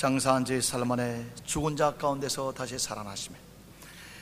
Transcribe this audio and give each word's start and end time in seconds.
장사한 0.00 0.46
지 0.46 0.62
살만에 0.62 1.34
죽은 1.44 1.76
자 1.76 1.94
가운데서 1.94 2.54
다시 2.54 2.78
살아나시며 2.78 3.36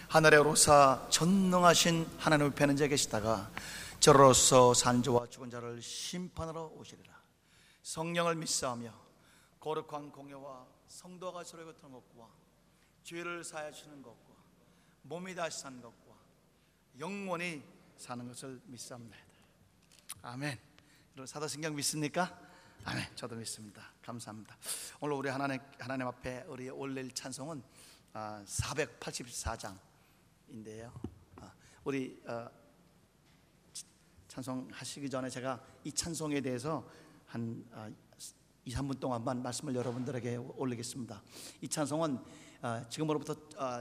하늘에 0.08 0.36
오르사 0.38 1.06
전능하신 1.08 2.04
하나님의 2.18 2.52
편은자 2.56 2.88
계시다가 2.88 3.48
저로서 4.01 4.75
산조와 4.75 5.29
죽은 5.29 5.51
자를 5.51 5.80
심판하러 5.80 6.72
오시리라. 6.75 7.14
성령을 7.85 8.35
믿사하며 8.35 8.93
거룩한 9.61 10.11
공예와 10.11 10.67
성도가 10.88 11.44
서로 11.44 11.67
같은 11.67 11.92
것과 11.92 12.29
죄를 13.04 13.45
사하여 13.45 13.71
주는 13.71 14.03
것과 14.03 14.35
몸이 15.03 15.33
다시 15.37 15.60
사는 15.60 15.81
것과 15.81 16.16
영원히 16.98 17.62
사는 17.97 18.27
것을 18.27 18.60
믿사옵니다. 18.65 19.16
아멘. 20.23 20.59
사도신경 21.24 21.77
믿습니까? 21.77 22.48
아멘. 22.84 23.05
저도 23.15 23.37
믿습니다. 23.37 23.92
감사합니다. 24.02 24.56
오늘 25.01 25.16
우리 25.16 25.29
하나님 25.29 25.61
하나님 25.79 26.06
앞에 26.06 26.45
우리 26.48 26.70
올릴 26.70 27.12
찬송은 27.12 27.62
484장인데요. 28.15 30.91
아, 31.37 31.43
아, 31.43 31.52
우리 31.85 32.23
어, 32.27 32.49
찬송 34.29 34.69
하시기 34.73 35.11
전에 35.11 35.29
제가 35.29 35.62
이 35.85 35.93
찬송에 35.93 36.41
대해서 36.41 36.88
한 37.27 37.65
2, 38.65 38.75
아, 38.75 38.80
3분 38.80 39.01
동안만 39.01 39.43
말씀을 39.43 39.74
여러분들에게 39.74 40.37
올리겠습니다. 40.37 41.23
이 41.60 41.69
찬송은 41.69 42.19
지금으로부터 42.88 43.37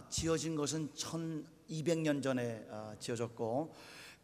지어진 0.09 0.55
것은 0.55 0.91
1200년 0.93 2.21
전에 2.21 2.67
지어졌고 2.99 3.73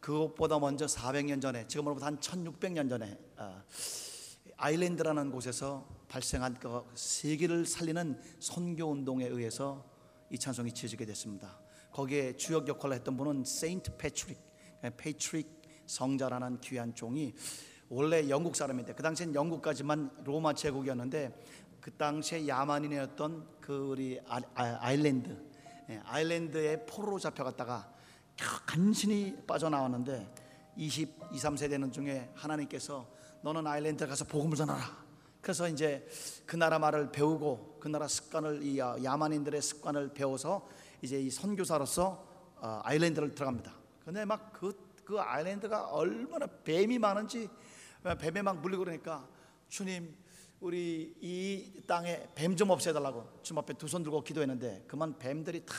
그것보다 0.00 0.58
먼저 0.58 0.86
400년 0.86 1.40
전에 1.40 1.66
지금으로부터 1.66 2.06
한 2.06 2.18
1600년 2.18 2.88
전에 2.88 3.18
아일랜드라는 4.56 5.30
곳에서 5.30 5.86
발생한 6.08 6.54
그 6.54 6.84
세계를 6.94 7.66
살리는 7.66 8.20
선교 8.40 8.86
운동에 8.86 9.26
의해서 9.26 9.84
이 10.30 10.38
찬송이 10.38 10.72
지어지게 10.72 11.04
됐습니다. 11.06 11.58
거기에 11.90 12.36
주역 12.36 12.68
역할을 12.68 12.96
했던 12.96 13.16
분은 13.16 13.44
세인트 13.44 13.96
패트릭, 13.96 14.38
패트릭 14.96 15.62
성자라는 15.86 16.60
귀한 16.60 16.94
종이 16.94 17.34
원래 17.88 18.28
영국 18.28 18.56
사람인데 18.56 18.94
그 18.94 19.02
당시엔 19.02 19.34
영국까지만 19.34 20.10
로마 20.24 20.54
제국이었는데 20.54 21.32
그 21.80 21.92
당시에 21.92 22.48
야만인이었던 22.48 23.60
그 23.60 23.90
우리 23.90 24.18
아, 24.26 24.40
아일랜드 24.54 25.36
예, 25.90 26.00
아일랜드에 26.04 26.86
포로로 26.86 27.18
잡혀갔다가 27.18 27.92
간신히 28.66 29.36
빠져나왔는데 29.46 30.32
20, 30.76 31.14
2, 31.32 31.36
3세 31.36 31.68
되는 31.68 31.92
중에 31.92 32.30
하나님께서 32.34 33.06
너는 33.44 33.66
아일랜드 33.66 34.06
가서 34.06 34.24
복음을 34.24 34.56
전하라. 34.56 35.04
그래서 35.42 35.68
이제 35.68 36.08
그 36.46 36.56
나라 36.56 36.78
말을 36.78 37.12
배우고 37.12 37.76
그 37.78 37.88
나라 37.88 38.08
습관을 38.08 38.62
이 38.62 38.78
야만인들의 38.78 39.60
습관을 39.60 40.14
배워서 40.14 40.66
이제 41.02 41.20
이 41.20 41.28
선교사로서 41.30 42.26
어, 42.56 42.80
아일랜드를 42.82 43.34
들어갑니다. 43.34 43.70
근데 44.02 44.24
막그 44.24 44.94
그 45.04 45.20
아일랜드가 45.20 45.88
얼마나 45.90 46.46
뱀이 46.46 46.98
많은지 46.98 47.50
뱀에 48.18 48.40
막 48.40 48.62
물리고 48.62 48.84
그러니까 48.84 49.28
주님 49.68 50.16
우리 50.60 51.14
이 51.20 51.82
땅에 51.86 52.26
뱀 52.34 52.56
좀 52.56 52.70
없애달라고 52.70 53.40
주님 53.42 53.58
앞에 53.58 53.74
두 53.74 53.86
손 53.86 54.02
들고 54.02 54.24
기도했는데 54.24 54.84
그만 54.88 55.18
뱀들이 55.18 55.66
다 55.66 55.74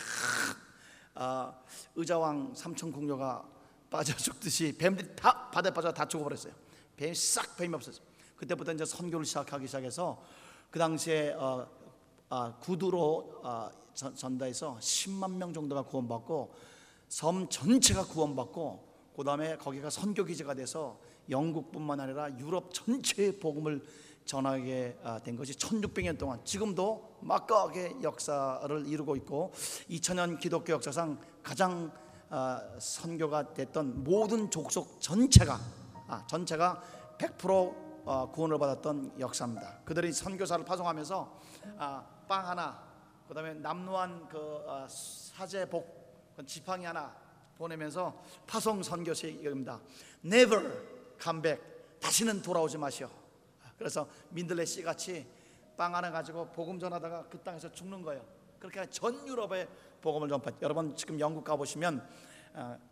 아, 1.16 1.59
의자왕 1.95 2.53
삼천 2.55 2.91
궁녀가 2.91 3.43
빠져 3.89 4.13
죽듯이 4.17 4.77
뱀들이 4.77 5.16
다 5.16 5.49
바다에 5.49 5.73
빠져 5.73 5.91
다 5.91 6.08
죽어버렸어요. 6.08 6.53
뱀이 6.97 7.15
싹 7.15 7.57
뱀이 7.57 7.73
없었어요. 7.73 8.03
그때부터 8.38 8.73
이제 8.73 8.85
선교를 8.85 9.25
시작하기 9.25 9.67
시작해서 9.67 10.21
그 10.69 10.79
당시에 10.79 11.33
어, 11.33 11.67
어, 12.29 12.55
구두로 12.59 13.41
어, 13.43 13.69
전다해서 13.93 14.77
10만 14.79 15.35
명 15.35 15.53
정도가 15.53 15.83
구원받고 15.83 16.53
섬 17.07 17.47
전체가 17.47 18.05
구원받고 18.05 19.13
그 19.15 19.23
다음에 19.23 19.55
거기가 19.58 19.89
선교 19.89 20.25
기지가 20.25 20.53
돼서 20.53 20.99
영국뿐만 21.30 21.99
아니라 21.99 22.37
유럽 22.37 22.73
전체의 22.73 23.39
복음을 23.39 23.81
전하게 24.25 24.97
아, 25.03 25.20
된 25.20 25.36
것이 25.36 25.53
1600년 25.53 26.17
동안 26.17 26.39
지금도 26.43 27.17
막강하게 27.21 27.97
역사를 28.02 28.87
이루고 28.87 29.15
있고 29.17 29.53
2000년 29.89 30.39
기독교 30.39 30.73
역사상 30.73 31.20
가장 31.43 31.91
아, 32.30 32.61
선교가 32.80 33.53
됐던 33.53 34.03
모든 34.03 34.49
족속 34.49 34.99
전체가 34.99 35.59
아, 36.08 36.26
전체가 36.27 36.82
100% 37.17 37.86
어, 38.05 38.30
구원을 38.32 38.60
받았던 38.60 39.20
역사입니다. 39.20 39.80
그들이 39.83 40.14
선교사를 40.14 40.64
파송하면서 40.64 41.39
아, 41.77 42.05
빵 42.27 42.48
하나, 42.48 42.83
그다음에 43.27 43.55
남루한 43.55 44.30
그 44.30 44.38
어, 44.38 44.86
사제복 44.88 46.33
그 46.36 46.45
지팡이 46.45 46.86
하나 46.86 47.15
보내면서 47.58 48.21
파송 48.45 48.83
선교식입니다. 48.83 49.80
Never 50.23 50.83
come 51.20 51.42
back. 51.42 51.64
다시는 51.99 52.42
돌아오지 52.42 52.77
마시오. 52.77 53.10
그래서 53.77 54.08
민들레 54.30 54.65
씨 54.65 54.83
같이 54.83 55.26
빵 55.76 55.95
하나 55.95 56.11
가지고 56.11 56.45
복음 56.52 56.80
전하다가 56.80 57.26
그 57.30 57.39
땅에서 57.39 57.71
죽는 57.71 58.02
거예요. 58.04 58.23
그렇게 58.60 58.88
전 58.89 59.27
유럽에 59.27 59.67
복음을 60.02 60.30
전파. 60.30 60.52
여러분 60.61 60.95
지금 60.95 61.20
영국 61.20 61.44
가 61.44 61.55
보시면 61.55 61.99
어, 61.99 62.04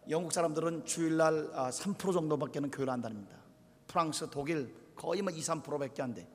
영국 0.10 0.34
사람들은 0.34 0.86
주일날 0.86 1.52
3% 1.52 2.10
아, 2.10 2.12
정도밖에는 2.12 2.70
교회를 2.70 2.92
안 2.92 3.02
다닙니다. 3.02 3.38
프랑스, 3.88 4.30
독일 4.30 4.74
거의 4.96 5.22
뭐 5.22 5.32
2, 5.32 5.40
3%밖에 5.40 6.02
안 6.02 6.14
돼. 6.14 6.28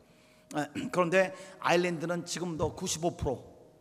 아, 0.55 0.67
그런데 0.93 1.35
아일랜드는 1.61 2.25
지금도 2.25 2.75
95% 2.75 3.29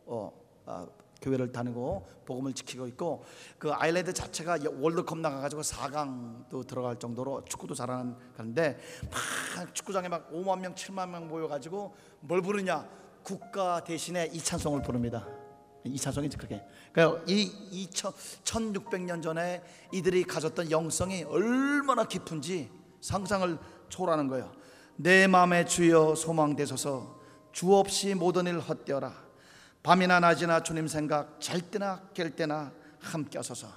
어, 0.07 0.31
어, 0.65 0.87
교회를 1.21 1.51
다니고 1.51 2.07
복음을 2.25 2.53
지키고 2.53 2.87
있고 2.87 3.23
그 3.57 3.71
아일랜드 3.71 4.13
자체가 4.13 4.57
월드컵 4.79 5.17
나가가지고 5.19 5.61
4강도 5.61 6.67
들어갈 6.67 6.99
정도로 6.99 7.45
축구도 7.45 7.73
잘하는 7.73 8.15
그런데 8.33 8.77
막 9.09 9.73
축구장에 9.73 10.09
막 10.09 10.29
5만 10.31 10.59
명, 10.59 10.75
7만 10.75 11.09
명 11.09 11.27
모여가지고 11.27 11.95
뭘 12.19 12.41
부르냐 12.41 12.87
국가 13.23 13.83
대신에 13.83 14.29
이 14.33 14.39
찬송을 14.39 14.81
부릅니다. 14.81 15.25
이 15.93 15.97
찬송이 15.97 16.29
그렇게. 16.29 16.63
그러니까 16.91 17.23
이 17.27 17.87
1600년 17.91 19.21
전에 19.21 19.61
이들이 19.91 20.23
가졌던 20.23 20.71
영성이 20.71 21.23
얼마나 21.23 22.05
깊은지 22.05 22.69
상상을 23.01 23.57
초월하는 23.89 24.27
거예요. 24.27 24.51
내 24.95 25.27
마음에 25.27 25.65
주여 25.65 26.15
소망되소서 26.15 27.19
주 27.51 27.73
없이 27.73 28.13
모든 28.13 28.47
일 28.47 28.59
헛되어라. 28.59 29.27
밤이나 29.83 30.19
낮이나 30.19 30.63
주님 30.63 30.87
생각 30.87 31.39
잘 31.39 31.61
때나 31.61 32.09
깰 32.13 32.35
때나 32.35 32.71
함께 32.99 33.37
하소서. 33.37 33.67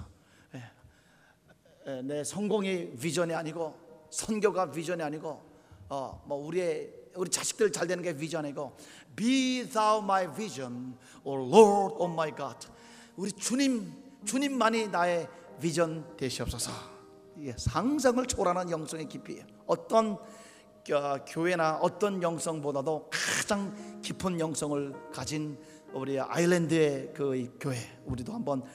예. 0.55 2.01
내 2.01 2.23
성공이 2.23 2.97
비전이 2.97 3.33
아니고 3.33 4.07
선교가 4.09 4.71
비전이 4.71 5.01
아니고 5.01 5.41
어, 5.89 6.23
뭐 6.25 6.37
우리의 6.45 7.01
우리 7.15 7.29
자식들 7.29 7.71
잘 7.71 7.87
되는 7.87 8.03
게 8.03 8.15
비전이고 8.15 8.77
Be 9.15 9.63
thou 9.69 9.99
my 10.01 10.27
vision, 10.27 10.95
O 11.23 11.35
Lord, 11.35 11.95
O 11.97 12.05
my 12.05 12.33
God. 12.35 12.67
우리 13.15 13.31
주님, 13.31 13.91
주님만이 14.25 14.87
나의 14.87 15.27
비전 15.59 16.15
되시옵소서. 16.17 16.71
예, 17.39 17.53
상상을 17.57 18.25
초월하는 18.25 18.71
영성의 18.71 19.07
깊이. 19.07 19.41
어떤 19.65 20.17
어, 20.91 21.25
교회나 21.27 21.77
어떤 21.81 22.21
영성보다도 22.23 23.09
가장 23.11 24.01
깊은 24.01 24.39
영성을 24.39 25.11
가진 25.11 25.57
우리 25.93 26.19
아일랜드의 26.19 27.11
그 27.13 27.57
교회, 27.59 27.77
우리도 28.05 28.33
한번 28.33 28.61
어, 28.61 28.65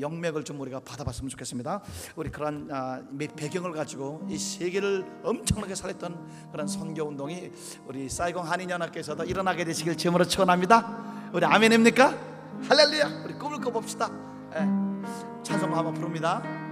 영맥을 0.00 0.44
좀 0.44 0.60
우리가 0.60 0.80
받아봤으면 0.80 1.28
좋겠습니다. 1.30 1.82
우리 2.16 2.30
그런 2.30 2.68
아, 2.70 3.00
배경을 3.36 3.72
가지고 3.72 4.26
이 4.28 4.38
세계를 4.38 5.04
엄청나게 5.22 5.74
살렸던 5.74 6.50
그런 6.52 6.66
선교 6.66 7.04
운동이 7.04 7.50
우리 7.86 8.08
사이공 8.08 8.44
한인 8.44 8.70
연합교에서도 8.70 9.24
일어나게 9.24 9.64
되시길 9.64 9.96
주으로 9.96 10.24
축원합니다. 10.24 11.30
우리 11.32 11.44
아멘입니까? 11.44 12.34
할렐루야. 12.68 13.24
우리 13.24 13.34
꿈을 13.34 13.60
꿔봅시다. 13.60 14.08
예. 14.54 14.58
찬송 15.42 15.76
한번 15.76 15.92
부릅니다. 15.94 16.63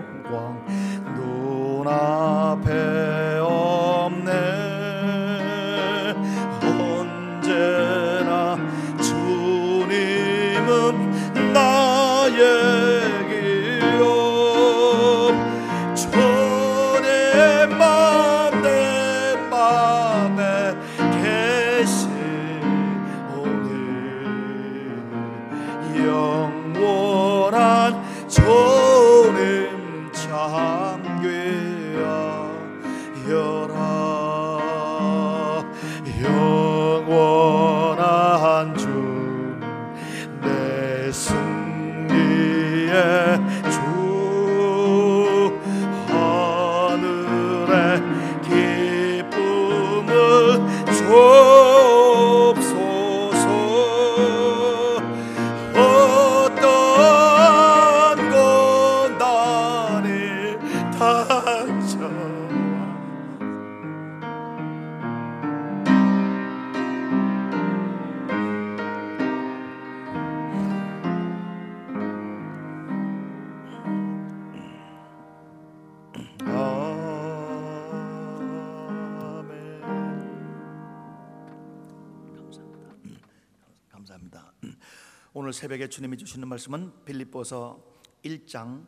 새벽에 85.58 85.90
주님이 85.90 86.18
주시는 86.18 86.48
말씀은 86.50 87.04
빌립보서 87.04 87.84
1장 88.24 88.86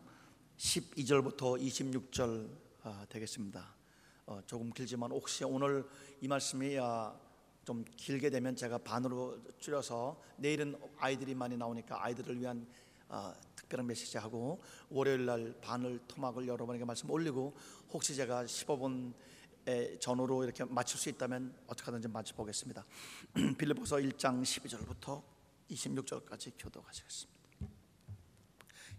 12절부터 0.55 1.59
26절 1.59 2.47
아, 2.83 3.07
되겠습니다. 3.09 3.73
어, 4.27 4.39
조금 4.45 4.69
길지만 4.71 5.09
혹시 5.09 5.43
오늘 5.43 5.83
이 6.21 6.27
말씀이 6.27 6.77
아, 6.79 7.19
좀 7.65 7.83
길게 7.97 8.29
되면 8.29 8.55
제가 8.55 8.77
반으로 8.77 9.39
줄여서 9.57 10.21
내일은 10.37 10.79
아이들이 10.99 11.33
많이 11.33 11.57
나오니까 11.57 12.05
아이들을 12.05 12.39
위한 12.39 12.67
아, 13.07 13.33
특별한 13.55 13.87
메시지 13.87 14.19
하고 14.19 14.61
월요일 14.91 15.25
날 15.25 15.55
반을 15.61 16.01
토막을 16.07 16.47
여러분에게 16.47 16.85
말씀 16.85 17.09
올리고 17.09 17.57
혹시 17.91 18.13
제가 18.13 18.45
15분 18.45 19.13
전후로 19.99 20.43
이렇게 20.43 20.65
맞출 20.65 20.99
수 20.99 21.09
있다면 21.09 21.51
어떻게 21.65 21.85
하든지 21.85 22.09
맞춰 22.09 22.35
보겠습니다. 22.35 22.85
빌립보서 23.57 23.95
1장 23.95 24.43
12절부터 24.43 25.38
26절까지 25.69 26.53
교도하시겠습니다. 26.57 27.39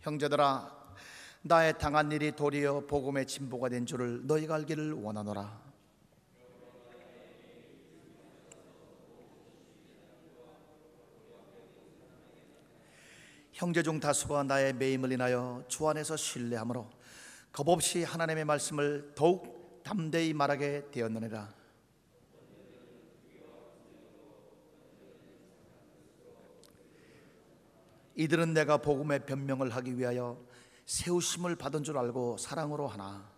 형제들아 0.00 0.94
나의 1.42 1.78
당한 1.78 2.12
일이 2.12 2.32
도리어 2.32 2.86
복음의 2.86 3.26
진보가 3.26 3.70
된 3.70 3.86
줄을 3.86 4.26
너희가 4.26 4.56
알기를 4.56 4.92
원하노라. 4.92 5.70
형제 13.52 13.82
중 13.82 14.00
다수가 14.00 14.44
나의 14.44 14.72
매임을 14.74 15.12
인하여 15.12 15.62
주 15.68 15.86
안에서 15.86 16.16
신뢰함으로 16.16 16.90
겁없이 17.52 18.04
하나님의 18.04 18.46
말씀을 18.46 19.12
더욱 19.14 19.82
담대히 19.82 20.32
말하게 20.32 20.90
되었느니라. 20.90 21.59
이들은 28.20 28.52
내가 28.52 28.76
복음의 28.76 29.24
변명을 29.24 29.70
하기 29.70 29.96
위하여 29.96 30.38
세우심을 30.84 31.56
받은 31.56 31.84
줄 31.84 31.96
알고 31.96 32.36
사랑으로 32.36 32.86
하나? 32.86 33.32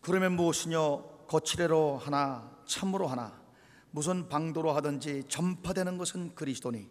그러면 0.00 0.36
무엇이뇨? 0.36 1.26
거칠애로 1.26 1.98
하나? 1.98 2.56
참으로 2.64 3.08
하나? 3.08 3.42
무슨 3.90 4.28
방도로 4.28 4.70
하든지 4.74 5.24
전파되는 5.28 5.98
것은 5.98 6.36
그리스도니 6.36 6.88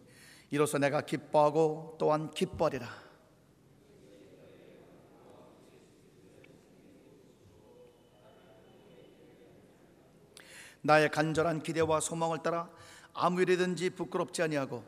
이로써 0.50 0.76
내가 0.76 1.00
기뻐하고 1.00 1.96
또한 1.98 2.30
기뻐하리라 2.32 3.07
나의 10.82 11.10
간절한 11.10 11.62
기대와 11.62 12.00
소망을 12.00 12.38
따라 12.42 12.70
아무 13.12 13.42
일이든지 13.42 13.90
부끄럽지 13.90 14.42
아니하고 14.42 14.84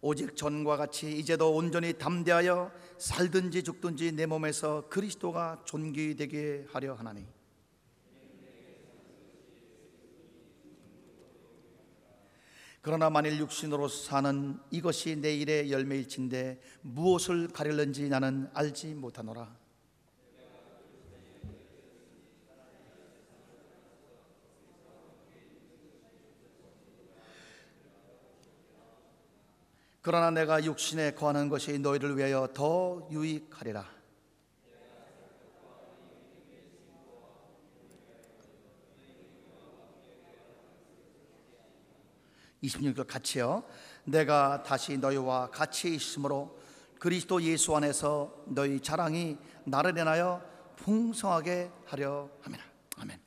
오직 0.00 0.36
전과 0.36 0.76
같이 0.76 1.18
이제도 1.18 1.54
온전히 1.54 1.92
담대하여 1.94 2.70
살든지 2.98 3.62
죽든지 3.62 4.12
내 4.12 4.26
몸에서 4.26 4.88
그리스도가 4.88 5.62
존귀되게 5.64 6.66
하려 6.70 6.94
하나니. 6.94 7.26
그러나 12.82 13.10
만일 13.10 13.40
육신으로 13.40 13.88
사는 13.88 14.60
이것이 14.70 15.16
내 15.16 15.34
일의 15.34 15.72
열매일진데 15.72 16.60
무엇을 16.82 17.48
가릴는지 17.48 18.08
나는 18.08 18.48
알지 18.54 18.94
못하노라 18.94 19.65
그러나 30.06 30.30
내가 30.30 30.64
육신에 30.64 31.14
거하는 31.14 31.48
것이 31.48 31.80
너희를 31.80 32.16
위하여 32.16 32.46
더 32.54 33.08
유익하리라. 33.10 33.84
26절 42.62 43.08
같이요. 43.08 43.64
내가 44.04 44.62
다시 44.62 44.96
너희와 44.96 45.50
같이 45.50 45.92
있으므로 45.96 46.56
그리스도 47.00 47.42
예수 47.42 47.74
안에서 47.74 48.44
너희 48.46 48.78
자랑이 48.78 49.36
나를 49.64 49.98
인하여 49.98 50.40
풍성하게 50.76 51.72
하려 51.84 52.30
함이라. 52.42 52.62
아멘. 52.98 53.20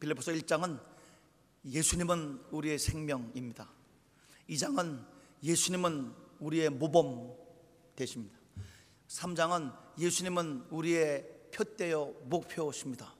빌립보서 0.00 0.32
1장은 0.32 0.80
예수님은 1.66 2.46
우리의 2.52 2.78
생명입니다. 2.78 3.68
2장은 4.48 5.09
예수님은 5.42 6.14
우리의 6.40 6.70
모범 6.70 7.34
되십니다. 7.96 8.38
3장은 9.08 9.72
예수님은 9.98 10.66
우리의 10.70 11.26
표대요 11.52 12.14
목표십니다. 12.24 13.14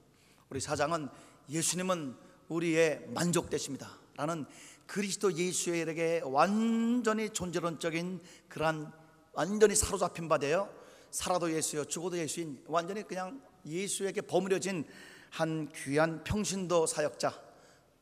우리 0.49 0.59
4장은 0.59 1.09
예수님은 1.49 2.15
우리의 2.47 3.07
만족 3.09 3.49
되십니다. 3.49 3.89
라는 4.15 4.45
그리스도 4.85 5.33
예수에게 5.33 6.21
완전히 6.25 7.29
존재론적인 7.29 8.21
그러한 8.49 8.91
완전히 9.33 9.75
사로잡힌 9.75 10.27
바 10.27 10.37
되어 10.37 10.69
살아도 11.11 11.51
예수요 11.51 11.85
죽어도 11.85 12.17
예수인 12.17 12.61
완전히 12.67 13.03
그냥 13.03 13.41
예수에게 13.65 14.21
버무려진 14.21 14.85
한 15.29 15.69
귀한 15.73 16.23
평신도 16.23 16.87
사역자 16.87 17.33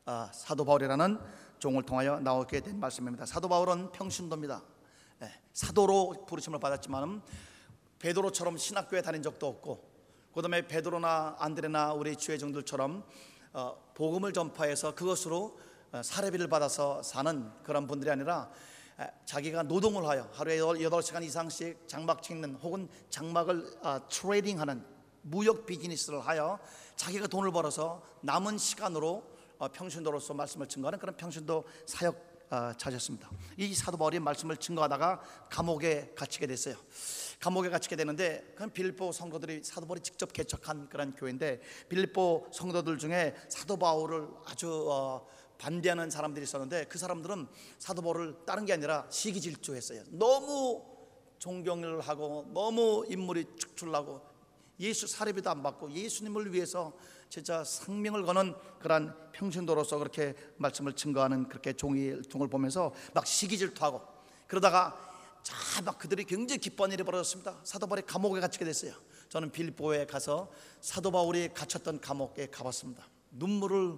아, 0.06 0.32
사도 0.34 0.66
바울이라는 0.66 1.20
종을 1.60 1.84
통하여 1.84 2.20
나오게 2.20 2.62
된 2.62 2.80
말씀입니다. 2.80 3.26
사도 3.26 3.50
바울은 3.50 3.92
평신도입니다. 3.92 4.64
예, 5.24 5.32
사도로 5.54 6.26
부르심을 6.26 6.60
받았지만 6.60 7.22
베드로처럼 8.00 8.58
신학교에 8.58 9.02
다닌 9.02 9.22
적도 9.22 9.48
없고 9.48 9.90
그다음에 10.34 10.68
베드로나 10.68 11.36
안드레나 11.38 11.94
우리 11.94 12.16
주의 12.16 12.40
종들처럼 12.40 13.04
어, 13.52 13.92
복음을 13.94 14.32
전파해서 14.32 14.96
그것으로 14.96 15.60
어, 15.92 16.02
사례비를 16.02 16.48
받아서 16.48 17.04
사는 17.04 17.52
그런 17.64 17.88
분들이 17.88 18.10
아니라 18.10 18.50
에, 19.00 19.08
자기가 19.26 19.64
노동을 19.64 20.08
하여 20.08 20.30
하루에 20.32 20.60
8시간 20.60 21.24
이상씩 21.24 21.88
장막 21.88 22.24
찍는 22.24 22.56
혹은 22.56 22.88
장막을 23.10 23.80
아, 23.82 24.00
트레이딩하는 24.08 24.86
무역 25.24 25.66
비즈니스를 25.66 26.22
하여 26.22 26.60
자기가 26.96 27.28
돈을 27.28 27.52
벌어서 27.52 28.02
남은 28.22 28.58
시간으로 28.58 29.16
어, 29.18 29.30
평신도로서 29.68 30.34
말씀을 30.34 30.68
증거하는 30.68 31.00
그런 31.00 31.16
평신도 31.18 31.66
사역 31.86 32.30
어, 32.52 32.74
찾았습니다. 32.76 33.30
이 33.58 33.76
사도 33.76 33.96
바울이 33.96 34.20
말씀을 34.20 34.58
증거하다가 34.58 35.22
감옥에 35.52 36.14
갇히게 36.16 36.48
됐어요. 36.48 36.76
감옥에 37.40 37.70
갇히게 37.70 37.96
되는데 37.96 38.44
그건 38.54 38.72
빌립보 38.72 39.12
성도들이 39.12 39.64
사도 39.64 39.86
바울이 39.86 40.02
직접 40.02 40.34
개척한 40.34 40.90
그런 40.90 41.14
교회인데 41.14 41.62
빌립보 41.90 42.48
성도들 42.52 42.98
중에 42.98 43.36
사도 43.50 43.78
바울을 43.78 44.28
아주 44.46 44.88
어, 44.90 45.28
반대하는 45.60 46.10
사람들이 46.10 46.44
있었는데 46.44 46.86
그 46.86 46.98
사람들은 46.98 47.48
사도 47.78 48.02
바울을 48.02 48.46
다른 48.48 48.66
게 48.66 48.74
아니라 48.74 49.06
시기 49.12 49.40
질투했어요. 49.40 50.04
너무 50.10 50.84
존경을 51.38 52.02
하고 52.02 52.50
너무 52.54 53.06
인물이 53.10 53.46
축출나고 53.58 54.22
예수 54.80 55.06
사례비도 55.06 55.50
안 55.50 55.62
받고 55.62 55.92
예수님을 55.92 56.54
위해서 56.54 56.94
진짜 57.30 57.64
생명을 57.64 58.24
거는 58.24 58.56
그러한 58.80 59.16
평신도로서 59.32 60.00
그렇게 60.00 60.36
말씀을 60.58 60.94
증거하는 60.94 61.48
그렇게 61.48 61.74
종이 61.74 62.22
종을 62.24 62.48
보면서 62.48 62.94
막 63.14 63.26
시기 63.28 63.58
질투 63.58 63.86
하고 63.86 64.02
그러다가 64.48 64.98
자막 65.44 66.00
그들이 66.00 66.26
굉장히 66.26 66.60
기뻐한 66.60 66.92
일이 66.92 67.04
벌어졌습니다. 67.04 67.60
사도 67.64 67.88
바울이 67.88 68.02
감옥에 68.02 68.42
갇히게 68.42 68.66
됐어요. 68.66 68.94
저는 69.30 69.52
빌립보에 69.52 70.08
가서 70.08 70.52
사도 70.82 71.12
바울이 71.12 71.54
갇혔던 71.54 72.02
감옥에 72.02 72.48
가봤습니다. 72.48 73.08
눈물을 73.32 73.98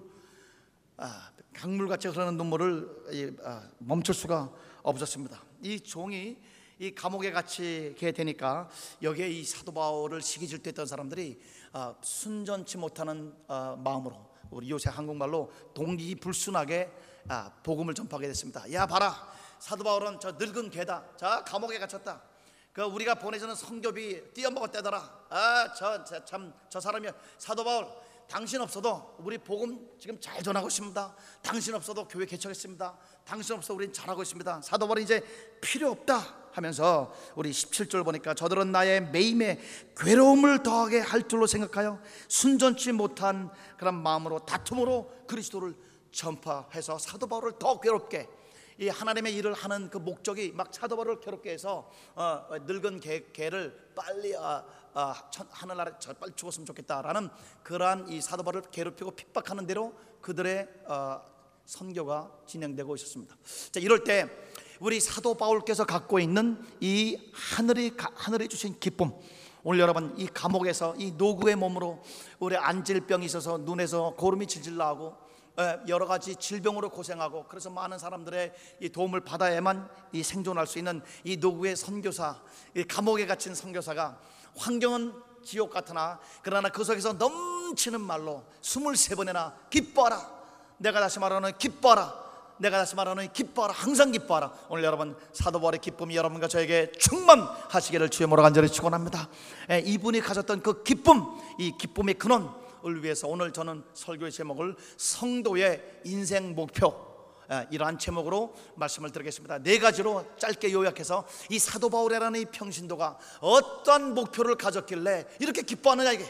아, 0.98 1.32
강물같이 1.54 2.08
흐르는 2.08 2.36
눈물을 2.36 2.88
이, 3.12 3.36
아, 3.42 3.66
멈출 3.78 4.14
수가 4.14 4.52
없었습니다. 4.82 5.42
이 5.62 5.80
종이 5.80 6.36
이 6.82 6.92
감옥에 6.92 7.30
갇히게 7.30 8.10
되니까 8.10 8.68
여기에 9.02 9.28
이 9.28 9.44
사도 9.44 9.70
바울을 9.70 10.20
시기 10.20 10.48
질투했던 10.48 10.84
사람들이 10.84 11.40
아, 11.72 11.94
순전치 12.02 12.76
못하는 12.76 13.32
아, 13.46 13.76
마음으로 13.78 14.16
우리 14.50 14.68
요새 14.68 14.90
한국말로 14.90 15.52
동기 15.74 16.16
불순하게 16.16 16.90
아, 17.28 17.52
복음을 17.62 17.94
전파하게 17.94 18.26
됐습니다. 18.26 18.70
야 18.72 18.84
봐라 18.84 19.32
사도 19.60 19.84
바울은 19.84 20.18
저 20.18 20.32
늙은 20.32 20.70
개다. 20.70 21.04
자 21.16 21.44
감옥에 21.44 21.78
갇혔다. 21.78 22.20
그 22.72 22.82
우리가 22.82 23.14
보내주는 23.14 23.54
성교비 23.54 24.32
띄어먹었대더라. 24.34 25.26
아저 25.28 26.04
참 26.24 26.52
저 26.68 26.80
사람이 26.80 27.08
사도 27.38 27.62
바울 27.62 27.86
당신 28.28 28.60
없어도 28.60 29.14
우리 29.18 29.38
복음 29.38 29.88
지금 30.00 30.18
잘 30.18 30.42
전하고 30.42 30.66
있습니다. 30.66 31.14
당신 31.42 31.74
없어도 31.74 32.08
교회 32.08 32.26
개척했습니다. 32.26 32.98
당신 33.24 33.56
없어 33.56 33.74
우리는 33.74 33.92
잘하고 33.92 34.22
있습니다. 34.22 34.62
사도 34.62 34.86
바울이 34.86 35.02
이제 35.02 35.22
필요 35.60 35.90
없다 35.90 36.42
하면서 36.52 37.14
우리 37.34 37.50
17절 37.50 38.04
보니까 38.04 38.34
저들은 38.34 38.72
나의 38.72 39.10
매임에 39.10 39.58
괴로움을 39.96 40.62
더하게 40.62 41.00
할 41.00 41.26
줄로 41.26 41.46
생각하여 41.46 41.98
순전치 42.28 42.92
못한 42.92 43.50
그런 43.78 43.94
마음으로 44.02 44.40
다툼으로 44.40 45.10
그리스도를 45.26 45.74
전파해서 46.10 46.98
사도 46.98 47.26
바울을 47.26 47.52
더 47.58 47.80
괴롭게 47.80 48.28
이 48.78 48.88
하나님의 48.88 49.34
일을 49.36 49.54
하는 49.54 49.88
그 49.88 49.98
목적이 49.98 50.52
막 50.52 50.74
사도 50.74 50.96
바울을 50.96 51.20
괴롭게 51.20 51.52
해서 51.52 51.90
어, 52.14 52.46
어, 52.50 52.58
늙은 52.66 53.00
개, 53.00 53.24
개를 53.32 53.92
빨리 53.94 54.34
어, 54.34 54.64
어, 54.94 55.14
천- 55.30 55.46
하늘나라에 55.50 55.94
저 56.00 56.12
빨리 56.14 56.32
죽었으면 56.34 56.66
좋겠다라는 56.66 57.30
그러한 57.62 58.08
이 58.08 58.20
사도 58.20 58.42
바울을 58.42 58.62
괴롭히고 58.70 59.12
핍박하는 59.12 59.66
대로 59.66 59.94
그들의 60.20 60.68
어, 60.86 61.31
선교가 61.72 62.30
진행되고 62.46 62.94
있었습니다. 62.96 63.34
자 63.70 63.80
이럴 63.80 64.04
때 64.04 64.26
우리 64.78 65.00
사도 65.00 65.34
바울께서 65.34 65.86
갖고 65.86 66.18
있는 66.20 66.62
이 66.80 67.18
하늘이 67.32 67.96
가- 67.96 68.10
하늘이 68.14 68.48
주신 68.48 68.78
기쁨. 68.78 69.12
오늘 69.64 69.80
여러분 69.80 70.14
이 70.18 70.26
감옥에서 70.26 70.94
이 70.98 71.12
노구의 71.12 71.56
몸으로 71.56 72.02
우리 72.40 72.56
안질병이 72.56 73.24
있어서 73.26 73.56
눈에서 73.58 74.14
고름이 74.18 74.46
질질 74.48 74.76
나고 74.76 75.16
예, 75.60 75.78
여러 75.88 76.06
가지 76.06 76.36
질병으로 76.36 76.90
고생하고 76.90 77.46
그래서 77.48 77.70
많은 77.70 77.98
사람들의 77.98 78.52
이 78.80 78.88
도움을 78.90 79.20
받아야만 79.20 79.88
이 80.12 80.22
생존할 80.22 80.66
수 80.66 80.78
있는 80.78 81.00
이 81.24 81.36
노구의 81.38 81.76
선교사, 81.76 82.40
이 82.76 82.82
감옥에 82.84 83.24
갇힌 83.26 83.54
선교사가 83.54 84.18
환경은 84.56 85.14
지옥 85.42 85.70
같으나 85.70 86.18
그러나 86.42 86.68
그 86.68 86.84
속에서 86.84 87.14
넘치는 87.14 88.00
말로 88.00 88.44
23번이나 88.60 89.54
기뻐하라. 89.70 90.41
내가 90.82 90.98
다시 91.00 91.20
말하는 91.20 91.56
기뻐하라. 91.56 92.22
내가 92.58 92.78
다시 92.78 92.96
말하는 92.96 93.32
기뻐하라. 93.32 93.72
항상 93.72 94.10
기뻐하라. 94.10 94.52
오늘 94.68 94.84
여러분 94.84 95.16
사도 95.32 95.60
바울의 95.60 95.80
기쁨이 95.80 96.16
여러분과 96.16 96.48
저에게 96.48 96.90
충만하시기를 96.98 98.08
주의 98.08 98.26
모로 98.26 98.42
간절히 98.42 98.68
축원합니다. 98.68 99.28
예, 99.70 99.78
이분이 99.78 100.20
가졌던 100.20 100.62
그 100.62 100.82
기쁨, 100.82 101.24
이 101.58 101.72
기쁨의 101.78 102.14
근원 102.14 102.62
을 102.84 103.04
위해서 103.04 103.28
오늘 103.28 103.52
저는 103.52 103.84
설교의 103.94 104.32
제목을 104.32 104.74
성도의 104.96 106.00
인생 106.04 106.56
목표 106.56 106.92
예, 107.52 107.68
이러한 107.70 108.00
제목으로 108.00 108.56
말씀을 108.74 109.12
드리겠습니다. 109.12 109.58
네 109.58 109.78
가지로 109.78 110.26
짧게 110.36 110.72
요약해서 110.72 111.24
이 111.48 111.60
사도 111.60 111.90
바울이라는 111.90 112.40
이 112.40 112.44
평신도가 112.46 113.18
어떠한 113.38 114.14
목표를 114.14 114.56
가졌길래 114.56 115.26
이렇게 115.38 115.62
기뻐하느냐 115.62 116.10
이게 116.10 116.26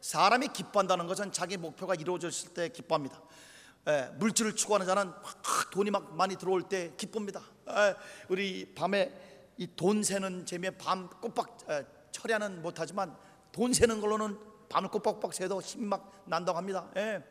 사람이 0.00 0.48
기뻐한다는 0.48 1.06
것은 1.06 1.30
자기 1.30 1.56
목표가 1.56 1.94
이루어졌을 1.94 2.48
때 2.48 2.68
기뻐합니다. 2.68 3.20
예, 3.88 4.10
물질을 4.16 4.54
추구하는 4.54 4.86
자는 4.86 5.08
막 5.10 5.70
돈이 5.72 5.90
막 5.90 6.14
많이 6.14 6.36
들어올 6.36 6.62
때 6.62 6.92
기쁩니다. 6.96 7.42
예, 7.68 7.94
우리 8.28 8.72
밤에 8.74 9.12
이 9.58 9.66
돈 9.76 10.02
세는 10.02 10.46
재미에 10.46 10.70
밤 10.70 11.08
꼬박 11.08 11.58
예, 11.70 11.86
철야는 12.10 12.62
못하지만 12.62 13.16
돈 13.52 13.72
세는 13.72 14.00
걸로는 14.00 14.38
밤을 14.68 14.88
꼬박꼬박 14.88 15.34
새도 15.34 15.60
힘이 15.60 15.86
막 15.86 16.10
난다고 16.24 16.56
합니다. 16.56 16.88
예. 16.96 17.22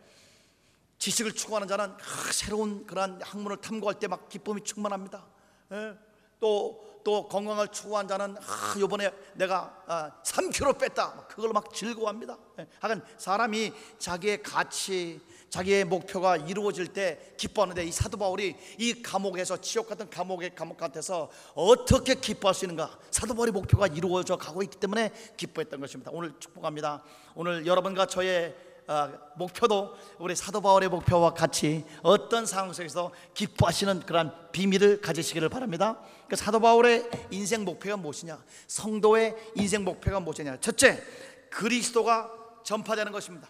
지식을 1.00 1.34
추구하는 1.34 1.67
자는 1.67 1.86
아, 1.89 2.31
새로운 2.31 2.86
그러한 2.86 3.20
학문을 3.24 3.58
탐구할 3.58 3.96
때 4.00 4.08
막 4.08 4.29
기쁨이 4.29 4.62
충만합니다. 4.63 5.25
예. 5.72 5.98
또, 6.39 7.01
또 7.03 7.27
건강을 7.27 7.70
추구한 7.70 8.08
자는 8.08 8.36
아, 8.38 8.75
요번에 8.79 9.12
내가 9.34 9.84
아, 9.88 10.12
3kg 10.24 10.77
뺐다. 10.77 11.15
막 11.15 11.27
그걸 11.27 11.51
막 11.53 11.74
즐거워합니다. 11.74 12.38
예. 12.60 12.67
하여간 12.79 13.03
사람이 13.17 13.74
자기의 13.98 14.43
가치, 14.43 15.20
자기의 15.51 15.84
목표가 15.84 16.38
이루어질 16.38 16.88
때 16.88 17.20
기뻐하는데 17.36 17.84
이 17.84 17.91
사도 17.91 18.17
바울이 18.17 18.55
이 18.77 19.03
감옥에서 19.03 19.58
지옥 19.58 19.89
같은 19.89 20.10
감옥의 20.10 20.55
감옥 20.55 20.77
같아서 20.77 21.29
어떻게 21.53 22.15
기뻐할 22.15 22.55
수 22.55 22.63
있는가? 22.63 22.98
사도 23.12 23.34
바울의 23.34 23.51
목표가 23.51 23.86
이루어져 23.88 24.38
가고 24.38 24.63
있기 24.63 24.77
때문에 24.77 25.12
기뻐했던 25.36 25.81
것입니다. 25.81 26.10
오늘 26.13 26.34
축복합니다. 26.39 27.03
오늘 27.36 27.67
여러분과 27.67 28.05
저의 28.05 28.55
아, 28.88 29.12
목표도 29.36 29.93
우리 30.20 30.36
사도 30.38 30.62
바울의 30.62 30.88
목표와 30.88 31.34
같이 31.34 31.84
어떤 32.01 32.46
상황 32.46 32.72
속에서 32.72 33.12
기뻐하시는 33.34 34.01
그런 34.01 34.34
비밀을 34.53 35.01
가지시기를 35.01 35.50
바랍니다. 35.50 36.00
그 36.29 36.38
사도 36.38 36.62
바울의 36.62 37.10
인생 37.29 37.65
목표가 37.65 37.98
무엇이냐? 37.98 38.41
성도의 38.67 39.36
인생 39.55 39.84
목표가 39.84 40.22
무엇이냐? 40.22 40.62
첫째, 40.62 41.03
그리스도가 41.50 42.31
전파되는 42.63 43.12
것입니다. 43.12 43.50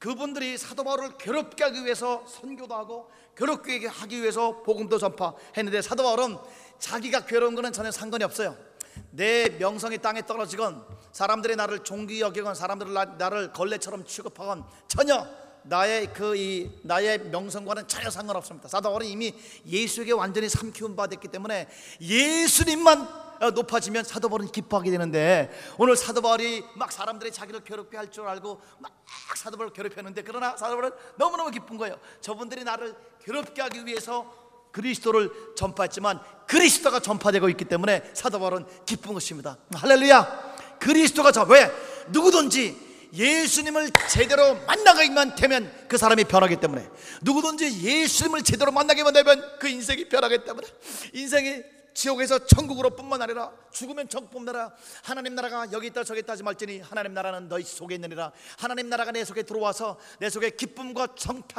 그분들이 0.00 0.56
사도 0.56 0.82
바울을 0.82 1.18
괴롭게 1.18 1.62
하기 1.62 1.84
위해서 1.84 2.24
선교도 2.26 2.74
하고 2.74 3.10
괴롭게 3.36 3.86
하기 3.86 4.22
위해서 4.22 4.62
복음도 4.62 4.96
전파했는데 4.98 5.82
사도 5.82 6.02
바울은 6.02 6.38
자기가 6.78 7.26
괴로운 7.26 7.54
것은 7.54 7.70
전혀 7.72 7.90
상관이 7.90 8.24
없어요. 8.24 8.56
내 9.10 9.50
명성이 9.58 9.98
땅에 9.98 10.24
떨어지건 10.24 10.84
사람들이 11.12 11.54
나를 11.54 11.84
종기 11.84 12.22
여기건 12.22 12.54
사람들이 12.54 12.92
나- 12.92 13.04
나를 13.04 13.52
걸레처럼 13.52 14.06
취급하건 14.06 14.64
전혀 14.88 15.26
나의 15.64 16.12
그 16.12 16.36
이 16.36 16.70
나의 16.82 17.18
명성과는 17.30 17.86
전혀 17.88 18.10
상관없습니다. 18.10 18.68
사도 18.68 18.88
바울은 18.88 19.06
이미 19.06 19.34
예수에게 19.66 20.12
완전히 20.12 20.48
삼키운 20.48 20.96
바 20.96 21.06
됐기 21.06 21.28
때문에 21.28 21.68
예수님만 22.00 23.30
어, 23.40 23.50
높아지면 23.50 24.04
사도 24.04 24.28
바울은 24.28 24.48
기뻐하게 24.52 24.90
되는데 24.90 25.50
오늘 25.78 25.96
사도 25.96 26.20
바울이 26.20 26.62
막 26.76 26.92
사람들이 26.92 27.32
자기를 27.32 27.64
괴롭게 27.64 27.96
할 27.96 28.10
줄 28.10 28.26
알고 28.26 28.60
막 28.78 28.92
사도 29.36 29.56
바울을 29.56 29.72
괴롭혔는데 29.72 30.22
그러나 30.22 30.56
사도 30.56 30.72
바울은 30.76 30.90
너무너무 31.16 31.50
기쁜 31.50 31.76
거예요. 31.78 31.98
저분들이 32.20 32.64
나를 32.64 32.94
괴롭게 33.24 33.62
하기 33.62 33.86
위해서 33.86 34.30
그리스도를 34.72 35.30
전파했지만 35.56 36.20
그리스도가 36.46 37.00
전파되고 37.00 37.48
있기 37.50 37.64
때문에 37.64 38.10
사도 38.14 38.38
바울은 38.38 38.66
기쁜 38.86 39.14
것입니다. 39.14 39.56
할렐루야. 39.74 40.50
그리스도가 40.78 41.32
전 41.32 41.48
왜? 41.48 41.70
누구든지 42.08 42.89
예수님을 43.12 43.90
제대로 44.08 44.54
만나기만 44.66 45.34
되면 45.34 45.70
그 45.88 45.98
사람이 45.98 46.24
변하기 46.24 46.56
때문에. 46.56 46.86
누구든지 47.22 47.82
예수님을 47.82 48.42
제대로 48.42 48.72
만나기만 48.72 49.12
되면 49.12 49.42
그 49.58 49.68
인생이 49.68 50.08
변하기 50.08 50.44
때문에. 50.44 50.66
인생이 51.14 51.62
지옥에서 52.04 52.46
천국으로 52.46 52.96
아니라 53.20 53.52
죽으면 53.70 54.08
천국뿐만 54.08 54.56
아니라. 54.56 54.74
하나님 55.04 55.34
나라가 55.34 55.70
여기 55.72 55.88
있다 55.88 56.02
저기 56.02 56.20
있다 56.20 56.32
하지 56.32 56.42
말지니 56.42 56.80
하나님 56.80 57.12
나라는 57.12 57.48
너희 57.50 57.62
속에 57.62 57.96
있느니라. 57.96 58.32
하나님 58.58 58.88
나라가 58.88 59.12
내 59.12 59.22
속에 59.22 59.42
들어와서 59.42 59.98
내 60.18 60.30
속에 60.30 60.48
기쁨과 60.50 61.08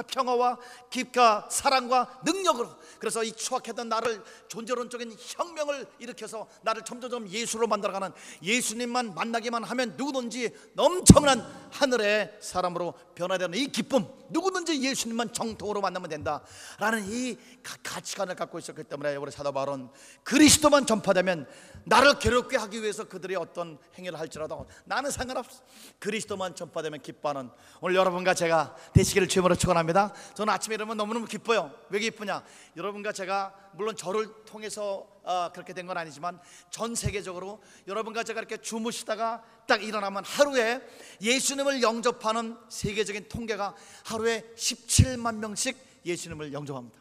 평화와 0.08 0.58
기과 0.90 1.48
사랑과 1.52 2.20
능력으로 2.26 2.76
그래서 2.98 3.24
이 3.24 3.32
추악했던 3.34 3.88
나를 3.88 4.24
존재론적인 4.48 5.16
혁명을 5.20 5.86
일으켜서 6.00 6.48
나를 6.64 6.84
점점점 6.86 7.30
예수로 7.30 7.68
만들어가는 7.68 8.12
예수님만 8.42 9.14
만나기만 9.14 9.64
하면 9.64 9.94
누구든지 9.96 10.50
넘쳐난 10.74 11.70
하늘의 11.72 12.38
사람으로 12.42 12.96
변화되는 13.14 13.58
이 13.60 13.68
기쁨 13.68 14.08
누구든지 14.30 14.82
예수님만 14.82 15.34
정통으로 15.34 15.82
만나면 15.82 16.10
된다라는 16.10 17.06
이 17.12 17.38
가- 17.62 17.78
가치관을 17.84 18.36
갖고 18.36 18.58
있었기 18.58 18.84
때문에 18.86 19.18
우리 19.18 19.30
사도 19.30 19.52
바울은 19.52 19.90
그리스도만 20.32 20.86
전파되면 20.86 21.46
나를 21.84 22.18
괴롭게 22.20 22.56
하기 22.56 22.82
위해서 22.82 23.04
그들이 23.04 23.36
어떤 23.36 23.78
행위를 23.98 24.18
할지라도 24.18 24.66
나는 24.86 25.12
상관없어. 25.12 25.60
그리스도만 26.00 26.56
전파되면 26.56 27.02
기뻐하는. 27.02 27.50
오늘 27.82 27.98
여러분과 27.98 28.34
제가 28.34 28.74
되시기를 28.94 29.28
주님으로 29.28 29.56
축원합니다. 29.56 30.14
저는 30.36 30.54
아침에 30.54 30.76
일어나면 30.76 30.96
너무너무 30.96 31.26
기뻐요. 31.26 31.74
왜 31.90 32.00
기쁘냐? 32.00 32.46
여러분과 32.78 33.12
제가 33.12 33.54
물론 33.74 33.94
저를 33.98 34.30
통해서 34.46 35.06
어, 35.24 35.50
그렇게 35.52 35.74
된 35.74 35.86
건 35.86 35.98
아니지만 35.98 36.40
전 36.70 36.96
세계적으로 36.96 37.62
여러분과 37.86 38.24
제가 38.24 38.40
이렇게 38.40 38.56
주무시다가 38.56 39.44
딱 39.68 39.84
일어나면 39.84 40.24
하루에 40.24 40.80
예수님을 41.20 41.82
영접하는 41.82 42.58
세계적인 42.70 43.28
통계가 43.28 43.76
하루에 44.06 44.46
17만 44.56 45.36
명씩 45.36 45.78
예수님을 46.06 46.54
영접합니다. 46.54 47.01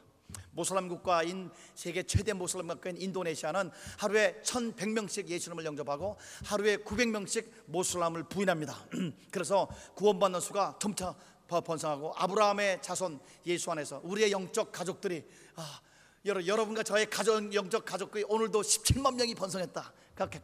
모슬람 0.53 0.89
국가인 0.89 1.51
세계 1.75 2.03
최대 2.03 2.33
모슬람 2.33 2.69
국가인 2.69 2.97
인도네시아는 2.97 3.71
하루에 3.99 4.41
1,100명씩 4.43 5.29
예수님을 5.29 5.65
영접하고 5.65 6.17
하루에 6.45 6.79
900명씩 6.79 7.51
모슬람을 7.67 8.25
부인합니다. 8.25 8.77
그래서 9.31 9.69
구원받는 9.95 10.41
수가 10.41 10.77
점차 10.81 11.15
번성하고 11.47 12.15
아브라함의 12.17 12.81
자손 12.81 13.19
예수 13.47 13.71
안에서 13.73 14.01
우리의 14.05 14.31
영적 14.31 14.71
가족들이 14.71 15.25
아, 15.57 15.81
여러, 16.27 16.47
여러분과 16.47 16.83
저의 16.83 17.09
가족 17.09 17.55
영적 17.55 17.85
가족들이 17.87 18.25
오늘도 18.29 18.61
17만 18.61 19.15
명이 19.15 19.35
번성했다. 19.35 19.93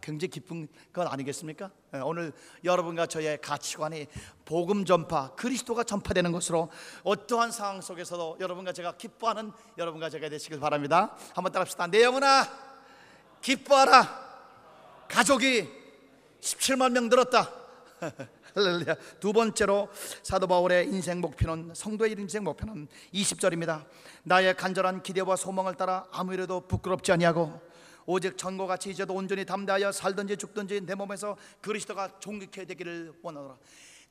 굉장히 0.01 0.31
기쁜 0.31 0.69
건 0.91 1.07
아니겠습니까? 1.07 1.71
예, 1.93 1.99
오늘 1.99 2.33
여러분과 2.65 3.07
저의 3.07 3.39
가치관이 3.43 4.07
복음 4.47 4.87
전파, 4.87 5.35
그리스도가 5.35 5.85
전파되는 5.85 6.33
것으로 6.33 6.71
어떠한 7.03 7.53
상황 7.53 7.83
속에서도 7.83 8.39
여러분과 8.41 8.73
제가 8.73 8.97
기뻐하는 8.97 9.53
여러분과 9.77 10.09
제가 10.09 10.31
되시길 10.31 10.61
바랍니다. 10.61 11.15
한번 11.35 11.53
따라합시다. 11.53 11.89
내 11.89 12.03
영혼아 12.05 12.49
기뻐하라. 13.43 14.25
가족이 15.09 15.69
17만 16.41 16.93
명 16.93 17.11
늘었다. 17.11 17.53
할렐루야. 18.57 18.97
두 19.21 19.35
번째로 19.35 19.91
사도 20.23 20.47
바울의 20.47 20.87
인생 20.87 21.21
목표는 21.21 21.75
성도의 21.75 22.13
인생 22.13 22.43
목표는 22.43 22.89
20절입니다. 23.13 23.85
나의 24.23 24.57
간절한 24.57 25.03
기대와 25.03 25.37
소망을 25.37 25.75
따라 25.75 26.07
아무 26.11 26.33
일에도 26.33 26.67
부끄럽지 26.67 27.13
아니하고 27.13 27.61
오직 28.07 28.39
전과 28.39 28.67
같이 28.67 28.89
이제도 28.89 29.13
온전히 29.13 29.45
담대하여 29.45 29.93
살든지 29.93 30.39
죽든지 30.39 30.81
내 30.87 30.95
몸에서 30.95 31.37
그리스도가 31.61 32.19
존귀케 32.19 32.65
되기를 32.65 33.13
원하노라. 33.21 33.59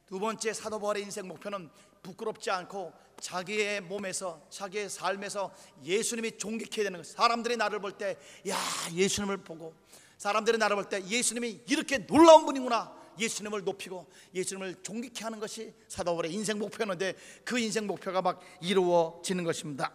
두 0.05 0.19
번째 0.19 0.53
사도 0.53 0.79
바울의 0.79 1.01
인생 1.01 1.27
목표는 1.27 1.67
부끄럽지 2.03 2.51
않고 2.51 2.93
자기의 3.19 3.81
몸에서 3.81 4.39
자기의 4.51 4.89
삶에서 4.91 5.51
예수님이 5.84 6.38
존귀케 6.38 6.84
되는 6.84 6.99
것. 6.99 7.08
사람들이 7.08 7.58
나를 7.58 7.79
볼 7.79 7.93
때 7.97 8.15
야 8.47 8.55
예수님을 8.93 9.38
보고 9.38 9.73
사람들이 10.19 10.60
나를 10.60 10.75
볼 10.75 10.86
때 10.88 11.03
예수님이 11.03 11.62
이렇게 11.67 12.05
놀라운 12.05 12.45
분이구나. 12.45 13.04
예수님을 13.19 13.63
높이고 13.63 14.08
예수님을 14.34 14.82
존귀케 14.84 15.23
하는 15.23 15.39
것이 15.39 15.73
사도 15.88 16.12
바울의 16.12 16.34
인생 16.34 16.60
목표였는데 16.60 17.15
그 17.43 17.60
인생 17.60 17.88
목표가 17.88 18.21
막 18.21 18.41
이루어지는 18.62 19.43
것입니다. 19.43 19.91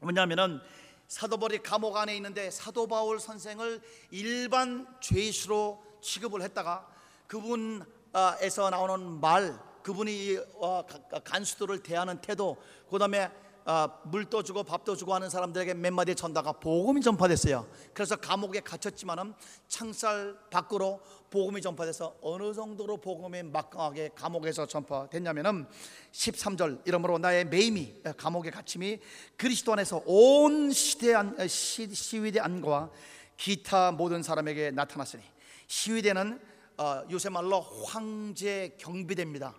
뭐냐면은 0.00 0.60
사도 1.08 1.36
바울이 1.36 1.58
감옥 1.58 1.96
안에 1.96 2.16
있는데 2.16 2.50
사도 2.50 2.86
바울 2.86 3.20
선생을 3.20 3.80
일반 4.10 4.86
죄수로 5.00 5.84
취급을 6.00 6.42
했다가 6.42 6.88
그분에서 7.26 8.70
나오는 8.70 9.20
말, 9.20 9.58
그분이 9.82 10.38
어, 10.54 10.84
가- 10.86 11.20
간수들을 11.20 11.82
대하는 11.82 12.20
태도, 12.20 12.56
그 12.90 12.98
다음에 12.98 13.30
아, 13.64 13.88
물도 14.04 14.42
주고 14.42 14.64
밥도 14.64 14.96
주고 14.96 15.14
하는 15.14 15.30
사람들에게 15.30 15.74
몇 15.74 15.92
마디 15.92 16.14
전다가 16.14 16.52
복음이 16.52 17.00
전파됐어요. 17.00 17.68
그래서 17.94 18.16
감옥에 18.16 18.60
갇혔지만은 18.60 19.34
창살 19.68 20.36
밖으로 20.50 21.00
복음이 21.30 21.62
전파돼서 21.62 22.16
어느 22.22 22.52
정도로 22.52 22.96
복음이 22.96 23.44
막강하게 23.44 24.10
감옥에서 24.16 24.66
전파됐냐면은 24.66 25.66
13절 26.10 26.86
이러므로 26.86 27.18
나의 27.18 27.46
매임이 27.46 28.02
감옥의 28.16 28.50
갇힘이 28.50 28.98
그리스도 29.36 29.72
안에서 29.72 30.02
온 30.06 30.72
시대 30.72 31.14
안, 31.14 31.38
어, 31.40 31.46
시, 31.46 31.88
시위대 31.94 32.40
안과 32.40 32.90
기타 33.36 33.92
모든 33.92 34.22
사람에게 34.22 34.72
나타났으니 34.72 35.22
시위대는 35.68 36.40
어, 36.78 37.04
요새 37.10 37.28
말로 37.28 37.60
황제 37.60 38.76
경비대입니다. 38.78 39.54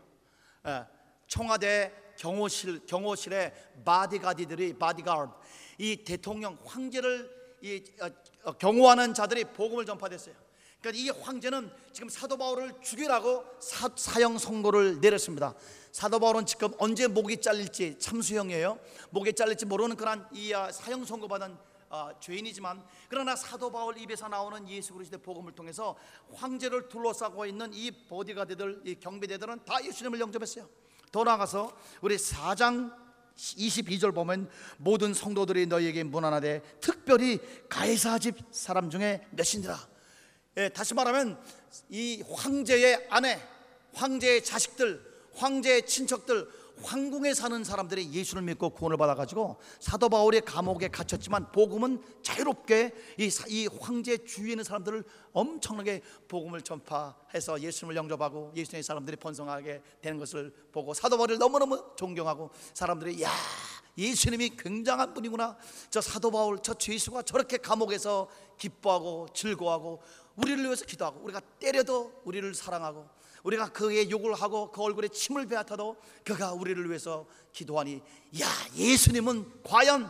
예, 0.68 0.86
청와대 1.28 2.03
경호실 2.18 2.86
경호실에 2.86 3.54
보디가드들이 3.84 4.78
보디가드 4.78 5.32
이 5.80 6.04
대통령 6.04 6.58
황제를 6.66 7.44
이 7.62 7.84
어, 8.02 8.10
어, 8.44 8.52
경호하는 8.54 9.14
자들이 9.14 9.46
복음을 9.46 9.86
전파됐어요. 9.86 10.36
그러니까 10.82 11.02
이 11.02 11.22
황제는 11.22 11.72
지금 11.94 12.10
사도 12.10 12.36
바울을 12.36 12.74
죽이라고 12.82 13.46
사, 13.60 13.90
사형 13.96 14.38
선고를 14.38 15.00
내렸습니다. 15.00 15.56
사도 15.94 16.20
바울은 16.20 16.46
지금 16.46 16.74
언제 16.78 17.08
목이 17.08 17.40
잘릴지 17.40 18.00
참수형이에요. 18.00 18.78
목이 19.12 19.32
잘릴지 19.34 19.66
모르는 19.66 19.96
그런 19.96 20.28
이 20.34 20.54
아, 20.54 20.72
사형 20.72 21.06
선고 21.06 21.30
받은 21.30 21.58
아, 21.90 22.12
죄인이지만 22.20 22.84
그러나 23.08 23.36
사도 23.36 23.72
바울 23.72 23.98
입에서 23.98 24.28
나오는 24.28 24.68
예수 24.68 24.94
그리스도의 24.94 25.22
복음을 25.22 25.54
통해서 25.54 25.96
황제를 26.34 26.90
둘러싸고 26.90 27.46
있는 27.46 27.72
이 27.74 27.92
보디가드들, 27.92 28.82
이 28.86 28.96
경비대들은 28.96 29.64
다 29.64 29.84
예수님을 29.86 30.20
영접했어요. 30.20 30.68
더 31.14 31.24
나아가서 31.24 31.72
우리 32.02 32.18
4장 32.18 32.92
22절 33.38 34.16
보면 34.16 34.50
모든 34.78 35.14
성도들이 35.14 35.68
너희에게 35.68 36.04
문안하되 36.04 36.62
특별히 36.82 37.40
가이사 37.70 38.18
집 38.18 38.36
사람 38.52 38.90
중에 38.90 39.24
몇이니라. 39.30 39.80
예, 40.58 40.70
다시 40.70 40.96
말하면 40.96 41.40
이 41.90 42.24
황제의 42.28 43.08
아내, 43.12 43.40
황제의 43.94 44.44
자식들, 44.44 45.04
황제의 45.36 45.86
친척들, 45.86 46.50
황궁에 46.82 47.34
사는 47.34 47.64
사람들이 47.64 48.12
예수를 48.12 48.42
믿고 48.42 48.72
구원을 48.72 48.98
받아가지고 48.98 49.58
사도 49.80 50.10
바울의 50.10 50.42
감옥에 50.42 50.88
갇혔지만 50.88 51.52
복음은 51.52 52.02
자유롭게 52.24 52.94
이, 53.20 53.30
사- 53.30 53.46
이 53.48 53.68
황제 53.80 54.18
주위에 54.18 54.52
있는 54.52 54.64
사람들을 54.64 55.04
엄청나게 55.34 56.02
복음을 56.28 56.62
전파해서 56.62 57.62
예수님을 57.62 57.96
영접하고 57.96 58.52
예수님의 58.56 58.84
사람들이 58.84 59.18
번성하게 59.18 59.82
되는 60.02 60.18
것을 60.20 60.54
보고 60.72 60.94
사도 60.94 61.18
바울을 61.18 61.38
너무너무 61.38 61.84
존경하고 61.96 62.50
사람들이 62.74 63.22
야 63.22 63.30
예수님이 63.98 64.58
굉장한 64.58 65.14
분이구나. 65.14 65.56
저 65.92 66.02
사도 66.02 66.32
바울 66.32 66.58
저 66.64 66.74
죄수가 66.74 67.22
저렇게 67.22 67.58
감옥에서 67.58 68.28
기뻐하고 68.58 69.28
즐거워하고 69.34 70.02
우리를 70.36 70.64
위해서 70.64 70.84
기도하고 70.86 71.20
우리가 71.24 71.40
때려도 71.60 72.22
우리를 72.26 72.56
사랑하고 72.56 73.08
우리가 73.44 73.70
그의 73.72 74.10
욕을 74.10 74.34
하고 74.34 74.72
그 74.72 74.82
얼굴에 74.82 75.10
침을 75.10 75.46
베앗아도 75.46 75.98
그가 76.24 76.54
우리를 76.54 76.88
위해서 76.88 77.28
기도하니 77.52 78.02
야 78.42 78.48
예수님은 78.76 79.64
과연 79.64 80.10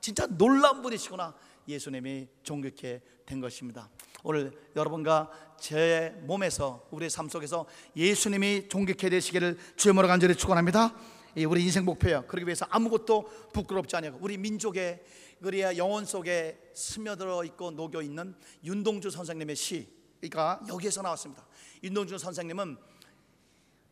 진짜 0.00 0.26
놀라운 0.26 0.82
분이시구나 0.82 1.34
예수님이 1.68 2.28
존귀케 2.42 3.00
된 3.24 3.40
것입니다. 3.40 3.88
오늘 4.24 4.52
여러분과 4.74 5.30
제 5.60 6.14
몸에서 6.22 6.86
우리의 6.90 7.10
삶 7.10 7.28
속에서 7.28 7.66
예수님이 7.94 8.68
존귀케 8.68 9.10
되시기를 9.10 9.58
주의 9.76 9.94
간절히 9.94 10.34
축원합니다. 10.34 10.94
이 11.36 11.44
우리 11.44 11.64
인생 11.64 11.84
목표예요. 11.84 12.26
그러기 12.26 12.46
위해서 12.46 12.66
아무것도 12.68 13.50
부끄럽지 13.52 13.96
않아요. 13.96 14.18
우리 14.20 14.36
민족의 14.36 15.02
우리의 15.40 15.78
영혼 15.78 16.04
속에 16.04 16.58
스며들어 16.74 17.44
있고 17.44 17.70
녹여 17.70 18.02
있는 18.02 18.34
윤동주 18.64 19.10
선생님의 19.10 19.56
시 19.56 19.88
가 20.30 20.60
여기에서 20.68 21.02
나왔습니다. 21.02 21.44
윤동주 21.82 22.18
선생님은 22.18 22.76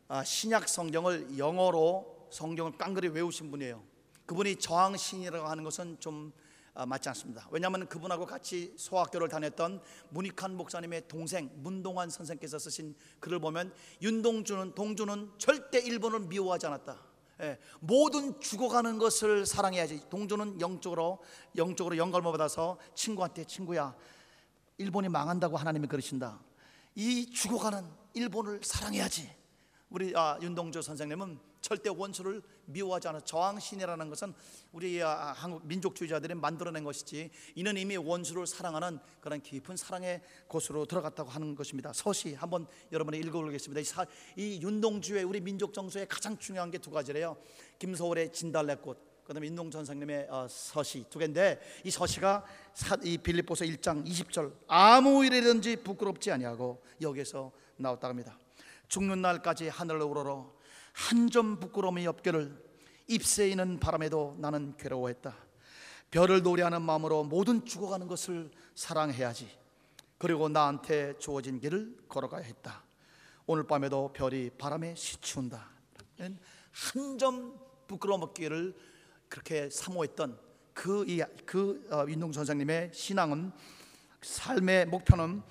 아, 0.09 0.25
신약 0.25 0.69
성경을 0.69 1.39
영어로 1.39 2.29
성경을 2.31 2.79
깡그리 2.79 3.09
외우신 3.09 3.51
분이에요. 3.51 3.83
그분이 4.27 4.57
저항신이라고 4.57 5.47
하는 5.49 5.65
것은 5.65 5.99
좀 6.01 6.33
아, 6.73 6.87
맞지 6.87 7.09
않습니다. 7.11 7.49
왜냐하면 7.51 7.89
그분하고 7.89 8.27
같이 8.27 8.73
소학교를 8.77 9.29
다녔던 9.29 9.83
문익환 10.11 10.57
목사님의 10.57 11.09
동생 11.09 11.51
문동환 11.57 12.11
선생께서 12.11 12.59
쓰신 12.59 12.95
글을 13.19 13.41
보면 13.41 13.75
윤동주는 14.01 14.75
동주는 14.75 15.33
절대 15.39 15.81
일본을 15.81 16.21
미워하지 16.21 16.67
않았다. 16.67 17.11
예, 17.43 17.59
모든 17.81 18.39
죽어가는 18.39 18.99
것을 18.99 19.47
사랑해야지. 19.47 20.09
동주는 20.11 20.61
영적으로 20.61 21.23
영적으로 21.57 21.97
영감을 21.97 22.31
받아서 22.33 22.79
친구한테 22.95 23.45
친구야 23.45 23.95
일본이 24.81 25.11
망한다고 25.11 25.59
하나님이 25.59 25.87
그러신다. 25.89 26.41
이 26.95 27.31
죽어가는 27.31 27.85
일본을 28.15 28.61
사랑해야지. 28.65 29.31
우리 29.91 30.17
아, 30.17 30.39
윤동주 30.41 30.81
선생님은 30.81 31.39
절대 31.61 31.91
원수를 31.91 32.41
미워하지 32.65 33.09
않아 33.09 33.21
저항신이라는 33.21 34.09
것은 34.09 34.33
우리 34.73 35.03
아, 35.03 35.33
한국 35.37 35.67
민족주의자들이 35.67 36.33
만들어낸 36.35 36.83
것이지 36.83 37.31
이는 37.57 37.77
이미 37.77 37.99
원수를 37.99 38.47
사랑하는 38.47 38.99
그런 39.21 39.43
깊은 39.43 39.77
사랑의 39.77 40.23
곳으로 40.49 40.87
들어갔다고 40.87 41.29
하는 41.29 41.55
것입니다. 41.55 41.93
서시 41.93 42.33
한번 42.35 42.67
여러분이 42.91 43.19
읽어보겠습니다. 43.19 43.81
이, 43.83 43.85
사, 43.85 44.07
이 44.37 44.61
윤동주의 44.63 45.25
우리 45.25 45.41
민족 45.43 45.75
정서에 45.75 46.07
가장 46.07 46.39
중요한 46.39 46.71
게 46.71 46.79
두 46.79 46.91
가지래요. 46.91 47.37
김소월의 47.79 48.33
진달래꽃 48.33 49.10
그다음에 49.31 49.47
인동 49.47 49.71
선생님의 49.71 50.27
어, 50.29 50.49
서시 50.51 51.05
두 51.09 51.21
개인데 51.21 51.61
이 51.85 51.91
서시가 51.93 52.45
사, 52.75 52.97
이 53.05 53.17
빌립보서 53.17 53.65
1장 53.65 54.05
20절 54.05 54.53
아무 54.67 55.25
일이든지 55.25 55.85
부끄럽지 55.85 56.33
아니하고 56.33 56.83
여기서 57.01 57.53
나왔다 57.77 58.09
합니다. 58.09 58.37
죽는 58.89 59.23
날까지 59.23 59.69
하늘로 59.69 60.07
우러러 60.07 60.53
한 60.93 61.31
점 61.31 61.61
부끄러움이 61.61 62.09
없기를 62.09 62.61
잎새 63.07 63.49
있는 63.49 63.79
바람에도 63.79 64.35
나는 64.41 64.75
괴로워했다. 64.77 65.33
별을 66.11 66.43
노래하는 66.43 66.83
마음으로 66.83 67.23
모든 67.23 67.65
죽어가는 67.65 68.09
것을 68.09 68.51
사랑해야지. 68.75 69.49
그리고 70.19 70.49
나한테 70.49 71.17
주어진 71.19 71.61
길을 71.61 71.99
걸어가야 72.09 72.43
했다. 72.43 72.83
오늘 73.47 73.63
밤에도 73.63 74.13
별이 74.13 74.51
바람에 74.59 74.97
시춘다. 74.97 75.71
한 76.19 77.17
점 77.19 77.57
부끄러움 77.87 78.23
없기를 78.23 78.90
그렇게 79.31 79.71
사모했던 79.71 80.39
그이그 80.75 81.27
그, 81.47 81.89
어, 81.91 82.05
윤동 82.09 82.33
선생님의 82.33 82.91
신앙은 82.93 83.53
삶의 84.21 84.87
목표는 84.87 85.43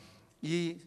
이 0.42 0.78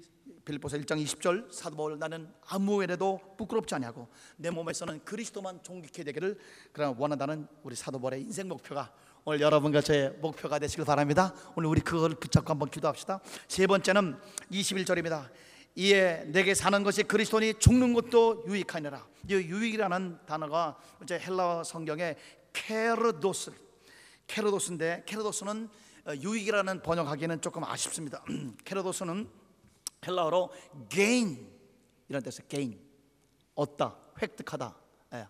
빌립보서 0.45 0.77
1장 0.77 1.03
20절 1.03 1.53
사도 1.53 1.77
바울 1.77 1.99
나는 1.99 2.29
아무 2.47 2.83
일에도 2.83 3.21
부끄럽지 3.39 3.75
않냐고 3.75 4.09
내 4.37 4.51
몸에서는 4.51 5.05
그리스도만 5.05 5.63
존귀케 5.63 6.05
되기를 6.05 6.39
그런 6.73 6.95
원한다는 6.99 7.47
우리 7.63 7.75
사도 7.75 7.99
바울의 7.99 8.23
인생 8.23 8.49
목표가 8.49 8.93
오늘 9.25 9.41
여러분과 9.41 9.81
저의 9.81 10.11
목표가 10.21 10.59
되시길 10.59 10.85
바랍니다. 10.85 11.33
오늘 11.55 11.69
우리 11.69 11.81
그걸 11.81 12.11
붙잡고 12.11 12.51
한번 12.51 12.69
기도합시다. 12.71 13.21
세 13.47 13.67
번째는 13.69 14.19
21절입니다. 14.51 15.31
이에 15.77 16.25
내게 16.27 16.55
사는 16.55 16.83
것이 16.83 17.05
그리스도니 17.05 17.55
죽는 17.55 17.95
것도 17.95 18.45
유익하니라. 18.49 19.07
이 19.31 19.35
유익이라는 19.35 20.19
단어가 20.27 20.77
이제 21.03 21.19
헬라 21.19 21.63
성경에 21.65 22.17
케르도스 22.53 23.53
케르도스인데 24.27 25.05
케르도스는 25.07 25.69
유익이라는 26.21 26.83
번역하기는 26.83 27.41
조금 27.41 27.65
아쉽습니다. 27.65 28.25
케르도스는 28.65 29.29
헬라어로 30.07 30.51
gain 30.89 31.49
이런 32.09 32.23
뜻의 32.23 32.47
gain 32.49 32.81
얻다 33.55 33.97
획득하다 34.21 34.77
예. 35.15 35.29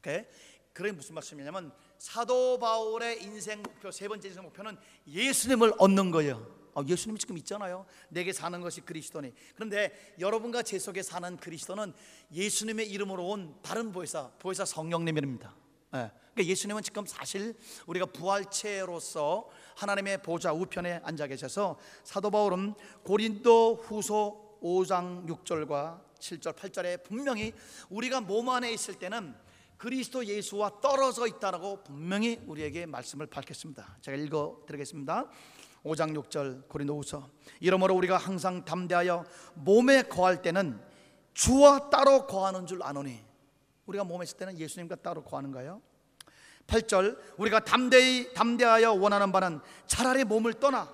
그게 0.00 0.28
그게 0.72 0.92
무슨 0.92 1.14
말씀이냐면 1.14 1.72
사도 1.98 2.58
바울의 2.58 3.22
인생 3.22 3.62
목표 3.62 3.90
세 3.90 4.08
번째 4.08 4.28
인생 4.28 4.42
목표는 4.42 4.76
예수님을 5.06 5.74
얻는 5.78 6.10
거예요. 6.10 6.64
아, 6.74 6.82
예수님이 6.86 7.20
지금 7.20 7.38
있잖아요. 7.38 7.86
내게 8.08 8.32
사는 8.32 8.60
것이 8.60 8.80
그리스도니. 8.80 9.32
그런데 9.54 10.14
여러분과 10.18 10.62
제 10.62 10.78
속에 10.78 11.02
사는 11.02 11.36
그리스도는 11.36 11.94
예수님의 12.32 12.90
이름으로 12.90 13.28
온 13.28 13.56
다른 13.62 13.92
보혜사, 13.92 14.32
보혜사 14.40 14.64
성령님입니다. 14.64 15.54
예. 15.94 16.10
그러니까 16.34 16.50
예수님은 16.50 16.82
지금 16.82 17.06
사실 17.06 17.56
우리가 17.86 18.06
부활체로서 18.06 19.48
하나님의 19.76 20.22
보좌 20.22 20.52
우편에 20.52 21.00
앉아 21.04 21.28
계셔서 21.28 21.78
사도 22.02 22.30
바울은 22.30 22.74
고린도 23.04 23.76
후소 23.76 24.58
5장 24.60 25.28
6절과 25.28 26.02
7절 26.18 26.54
8절에 26.56 27.04
분명히 27.04 27.52
우리가 27.88 28.20
몸 28.20 28.48
안에 28.48 28.72
있을 28.72 28.94
때는 28.94 29.34
그리스도 29.76 30.24
예수와 30.24 30.80
떨어져 30.80 31.26
있다라고 31.26 31.84
분명히 31.84 32.40
우리에게 32.46 32.86
말씀을 32.86 33.26
밝혔습니다. 33.26 33.98
제가 34.00 34.16
읽어 34.16 34.62
드리겠습니다. 34.66 35.28
5장 35.84 36.16
6절 36.18 36.68
고린도후서 36.68 37.28
이러므로 37.60 37.94
우리가 37.94 38.16
항상 38.16 38.64
담대하여 38.64 39.24
몸에 39.54 40.02
거할 40.02 40.40
때는 40.40 40.80
주와 41.34 41.90
따로 41.90 42.26
거하는 42.26 42.66
줄 42.66 42.82
아노니 42.82 43.33
우리가 43.86 44.04
몸에 44.04 44.24
있을 44.24 44.36
때는 44.36 44.58
예수님과 44.58 44.96
따로 44.96 45.22
거하는가요? 45.22 45.80
8절 46.66 47.18
우리가 47.38 47.60
담대히 47.60 48.32
담대하여 48.32 48.92
원하는 48.92 49.32
바는 49.32 49.60
차라리 49.86 50.24
몸을 50.24 50.54
떠나 50.54 50.88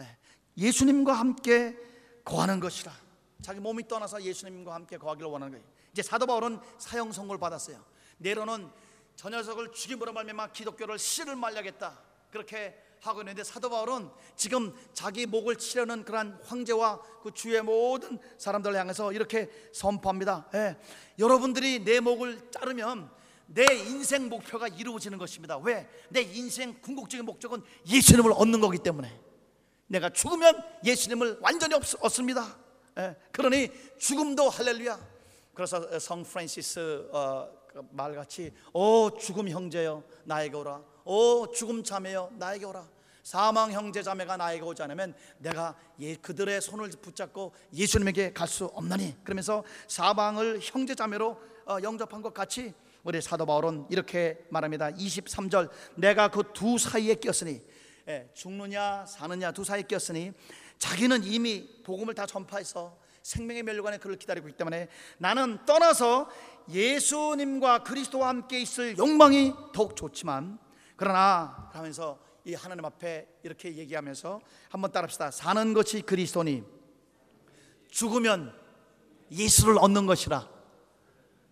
예, 0.00 0.16
예수님과 0.56 1.12
함께 1.12 1.76
거하는 2.24 2.60
것이라. 2.60 2.92
자기 3.40 3.58
몸이 3.58 3.88
떠나서 3.88 4.22
예수님과 4.22 4.72
함께 4.74 4.96
거하기를 4.96 5.28
원하는 5.28 5.52
거예요. 5.54 5.66
이제 5.92 6.02
사도 6.02 6.26
바울은 6.26 6.60
사형 6.78 7.10
선고를 7.12 7.40
받았어요. 7.40 7.84
내로는 8.18 8.70
저 9.16 9.28
녀석을 9.28 9.72
죽임으로 9.72 10.12
말미암아 10.12 10.52
기독교를 10.52 10.98
씨를 10.98 11.34
말려겠다. 11.36 12.00
그렇게 12.30 12.80
하고 13.02 13.20
있는데 13.20 13.42
사도 13.42 13.68
바울은 13.68 14.08
지금 14.36 14.72
자기 14.92 15.26
목을 15.26 15.56
치려는 15.56 16.04
그러한 16.04 16.38
황제와 16.44 17.00
그 17.20 17.32
주의 17.34 17.60
모든 17.60 18.18
사람들을 18.38 18.76
향해서 18.78 19.12
이렇게 19.12 19.50
선포합니다. 19.72 20.48
예, 20.54 20.76
여러분들이 21.18 21.84
내 21.84 21.98
목을 21.98 22.50
자르면 22.52 23.10
내 23.46 23.64
인생 23.74 24.28
목표가 24.28 24.68
이루어지는 24.68 25.18
것입니다. 25.18 25.58
왜? 25.58 25.88
내 26.10 26.22
인생 26.22 26.80
궁극적인 26.80 27.26
목적은 27.26 27.62
예수님을 27.86 28.32
얻는 28.36 28.60
거기 28.60 28.78
때문에 28.78 29.20
내가 29.88 30.08
죽으면 30.08 30.62
예수님을 30.84 31.38
완전히 31.40 31.74
없, 31.74 31.82
얻습니다. 32.00 32.56
예, 32.98 33.16
그러니 33.32 33.68
죽음도 33.98 34.48
할렐루야. 34.48 35.12
그래서 35.54 35.98
성 35.98 36.22
프란시스 36.22 37.08
어, 37.12 37.48
그 37.66 37.82
말같이 37.90 38.52
오 38.72 39.10
죽음 39.18 39.48
형제여 39.48 40.04
나에게 40.24 40.56
오라. 40.56 40.91
오 41.04 41.50
죽음 41.52 41.82
자매여 41.82 42.30
나에게 42.38 42.64
오라. 42.66 42.86
사망 43.22 43.70
형제 43.70 44.02
자매가 44.02 44.36
나에게 44.36 44.62
오지 44.64 44.82
않으면 44.82 45.14
내가 45.38 45.76
예, 46.00 46.16
그들의 46.16 46.60
손을 46.60 46.90
붙잡고 46.90 47.52
예수님에게 47.72 48.32
갈 48.32 48.48
수 48.48 48.64
없나니 48.66 49.16
그러면서 49.22 49.62
사방을 49.86 50.58
형제 50.60 50.94
자매로 50.94 51.40
어, 51.66 51.76
영접한 51.82 52.20
것 52.20 52.34
같이 52.34 52.74
우리 53.04 53.20
사도 53.22 53.46
바울은 53.46 53.86
이렇게 53.90 54.44
말합니다. 54.50 54.90
23절 54.90 55.70
내가 55.94 56.28
그 56.28 56.42
두 56.52 56.78
사이에 56.78 57.14
꼈으니 57.14 57.62
예, 58.08 58.28
죽느냐 58.34 59.06
사느냐 59.06 59.52
두 59.52 59.62
사이에 59.62 59.84
꼈으니 59.88 60.32
자기는 60.78 61.22
이미 61.22 61.80
복음을 61.84 62.14
다 62.14 62.26
전파해서 62.26 62.98
생명의 63.22 63.62
멸류관에 63.62 63.98
그를 63.98 64.16
기다리고 64.16 64.48
있기 64.48 64.58
때문에 64.58 64.88
나는 65.18 65.64
떠나서 65.64 66.28
예수님과 66.68 67.84
그리스도와 67.84 68.28
함께 68.28 68.60
있을 68.60 68.98
욕망이 68.98 69.54
더욱 69.72 69.94
좋지만 69.94 70.58
그러나 70.96 71.70
하면서 71.72 72.18
이 72.44 72.54
하나님 72.54 72.84
앞에 72.84 73.28
이렇게 73.42 73.76
얘기하면서 73.76 74.40
한번 74.68 74.90
따라합시다. 74.90 75.30
사는 75.30 75.72
것이 75.74 76.02
그리스도니 76.02 76.64
죽으면 77.90 78.52
예수를 79.30 79.78
얻는 79.78 80.06
것이라. 80.06 80.48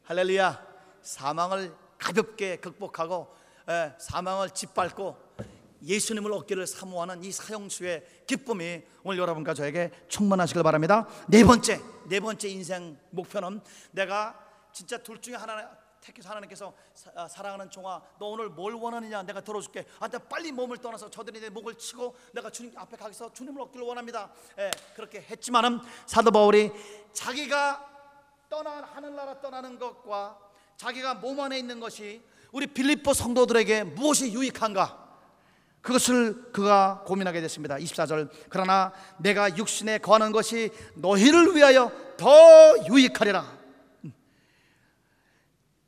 할렐루야. 0.05 0.66
사망을 1.03 1.74
가볍게 1.98 2.57
극복하고 2.57 3.35
예, 3.68 3.94
사망을 3.98 4.50
짓밟고 4.50 5.16
예수님을 5.83 6.33
얻기를 6.33 6.66
사모하는 6.66 7.24
이 7.24 7.33
사형수의 7.33 8.24
기쁨이 8.26 8.83
오늘 9.03 9.18
여러분과 9.18 9.55
저에게 9.55 9.90
충만하시길 10.09 10.62
바랍니다. 10.62 11.07
네 11.29 11.44
번째, 11.44 11.81
네 12.07 12.20
번째 12.20 12.48
인생 12.48 12.98
목표는 13.11 13.61
내가 13.92 14.38
진짜 14.72 14.98
둘 14.98 15.20
중에 15.20 15.37
하나 15.37 15.70
택해서 16.01 16.31
하나님께서 16.31 16.73
사, 16.95 17.11
아, 17.15 17.29
사랑하는 17.29 17.71
종아 17.71 18.01
너 18.19 18.27
오늘 18.27 18.49
뭘 18.49 18.75
원하느냐 18.75 19.23
내가 19.23 19.41
들어줄게 19.41 19.87
아, 19.99 20.09
나 20.09 20.19
빨리 20.19 20.53
몸을 20.53 20.79
떠나서 20.79 21.11
저들이 21.11 21.41
내 21.41 21.51
목을 21.51 21.75
치고 21.77 22.15
내가 22.33 22.51
주님 22.51 22.77
앞에 22.77 22.97
가서 22.97 23.33
주님을 23.33 23.61
얻기를 23.63 23.87
원합니다 23.87 24.31
예, 24.59 24.71
그렇게 24.95 25.21
했지만은 25.21 25.81
사도 26.07 26.31
바울이 26.31 26.73
자기가 27.13 27.89
떠난 28.49 28.83
하늘나라 28.83 29.41
떠나는 29.41 29.79
것과 29.79 30.39
자기가 30.77 31.15
몸 31.15 31.39
안에 31.41 31.59
있는 31.59 31.79
것이 31.79 32.23
우리 32.53 32.67
빌립보 32.67 33.13
성도들에게 33.15 33.85
무엇이 33.85 34.33
유익한가 34.33 35.11
그것을 35.83 36.53
그가 36.53 37.05
고민하게 37.07 37.41
됐습니다. 37.41 37.77
24절. 37.77 38.29
그러나 38.49 38.93
내가 39.19 39.57
육신에 39.57 39.99
거하는 39.99 40.31
것이 40.33 40.71
너희를 40.95 41.57
위하여 41.57 41.91
더 42.17 42.29
유익하리라. 42.89 43.60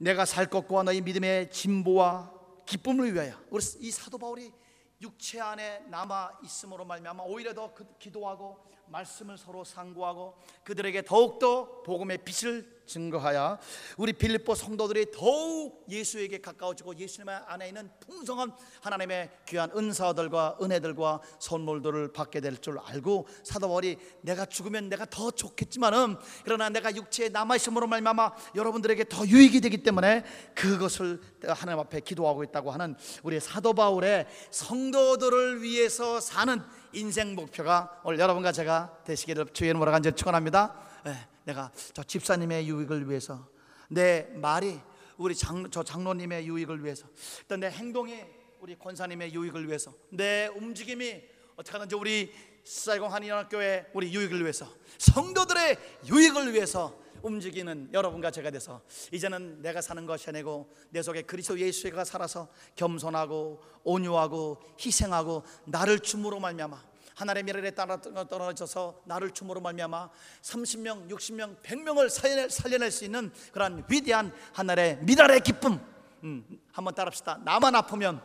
음. 0.03 0.05
내가 0.05 0.25
살 0.25 0.47
것과 0.51 0.83
너희 0.83 1.01
믿음의 1.01 1.51
진보와 1.51 2.33
기쁨을 2.67 3.15
위하여. 3.15 3.35
우리 3.51 3.63
이 3.81 3.91
사도 3.91 4.19
바울이 4.19 4.53
육체 5.01 5.41
안에 5.41 5.81
남아 5.89 6.39
있음으로 6.45 6.85
말미암아 6.85 7.25
오히려 7.25 7.55
더 7.55 7.73
그- 7.75 7.87
기도하고 7.99 8.59
말씀을 8.87 9.39
서로 9.39 9.65
상고하고 9.65 10.37
그들에게 10.65 11.03
더욱 11.03 11.39
더 11.39 11.83
복음의 11.83 12.19
빛을 12.25 12.82
증거하여 12.93 13.59
우리 13.99 14.13
빌립보 14.13 14.55
성도들이 14.55 15.11
더욱 15.13 15.85
예수에게 15.91 16.41
가까워지고 16.41 16.97
예수님 16.97 17.29
안에 17.29 17.69
있는 17.69 17.91
풍성한 18.01 18.53
하나님의 18.81 19.31
귀한 19.49 19.71
은사들과 19.77 20.59
은혜들과 20.63 21.21
선물들을 21.39 22.13
받게 22.13 22.41
될 22.41 22.53
줄 22.63 22.79
알고 22.79 23.27
사도 23.43 23.69
바울이 23.69 23.99
내가 24.21 24.47
죽으면 24.47 24.89
내가 24.89 25.05
더 25.07 25.31
좋겠지만은 25.31 26.17
그러나 26.45 26.69
내가 26.69 26.95
육체에 26.95 27.29
남아 27.29 27.57
있음으로 27.57 27.87
말미암아 27.87 28.33
여러분들에게 28.55 29.05
더 29.09 29.27
유익이 29.27 29.61
되기 29.61 29.83
때문에 29.83 30.25
그것을 30.55 31.21
하나님 31.45 31.81
앞에 31.81 32.01
기도하고 32.01 32.45
있다고 32.45 32.71
하는 32.71 32.95
우리 33.23 33.41
사도 33.41 33.73
바울의 33.73 34.27
성도들을 34.51 35.63
위해서 35.63 36.21
사는 36.21 36.63
인생 36.93 37.35
목표가 37.35 38.01
오늘 38.05 38.19
여러분과 38.19 38.53
제가 38.53 38.99
되시기를 39.05 39.47
주의 39.53 39.71
이름으로 39.71 39.91
간절히 39.91 40.15
축원합니다. 40.15 41.32
예, 41.43 41.53
내가 41.53 41.73
저 41.93 42.03
집사님의 42.03 42.69
유익을 42.69 43.09
위해서 43.09 43.49
내 43.89 44.29
말이 44.35 44.81
우리 45.17 45.35
장, 45.35 45.71
저 45.71 45.83
장로님의 45.83 46.47
유익을 46.47 46.85
위해서 46.85 47.07
또내 47.49 47.71
행동이 47.71 48.21
우리 48.61 48.79
권사님의 48.79 49.35
유익을 49.35 49.67
위해서 49.67 49.93
내 50.11 50.47
움직임이 50.47 51.23
어떻게 51.57 51.73
하든지 51.73 51.95
우리 51.97 52.33
사이공 52.65 53.13
한인연합교회 53.13 53.91
우리 53.93 54.15
유익을 54.15 54.41
위해서 54.41 54.67
성도들의 54.99 55.79
유익을 56.09 56.53
위해서 56.55 56.97
움직이는 57.23 57.91
여러분과 57.93 58.31
제가 58.31 58.51
돼서 58.51 58.83
이제는 59.13 59.63
내가 59.63 59.81
사는 59.81 60.05
것이 60.07 60.29
아니고 60.29 60.73
내 60.91 61.03
속에 61.03 61.23
그리스도 61.23 61.59
예수가 61.59 62.05
살아서 62.05 62.49
겸손하고 62.77 63.63
온유하고 63.85 64.61
희생하고 64.79 65.45
나를 65.67 66.01
줌으로 66.01 66.41
말미암아 66.41 66.92
하나님의 67.15 67.55
미래에 67.55 67.71
따라 67.73 68.01
떨어져서 68.01 69.03
나를 69.05 69.31
줌으로 69.31 69.61
말미암아 69.61 70.11
30명, 70.43 71.11
60명, 71.11 71.61
100명을 71.63 72.09
살려낼, 72.09 72.51
살려낼 72.51 72.91
수 72.91 73.05
있는 73.05 73.33
그러한 73.53 73.85
위대한 73.89 74.33
하늘의 74.53 74.99
미랄의 75.03 75.41
기쁨 75.41 75.81
음, 76.25 76.45
한번 76.73 76.95
따라합시다 76.95 77.41
나만 77.45 77.75
아프면 77.75 78.23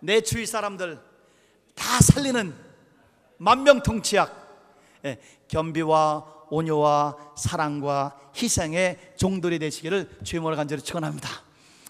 내 0.00 0.20
주위 0.20 0.46
사람들 0.46 1.00
다 1.74 2.00
살리는 2.00 2.54
만병통치약 3.38 4.48
예, 5.04 5.18
겸비와 5.48 6.46
온유와 6.50 7.34
사랑과 7.36 8.18
희생의 8.36 9.14
종들이 9.16 9.58
되시기를 9.58 10.18
주님으로 10.24 10.56
간절히 10.56 10.82
축원합니다. 10.82 11.28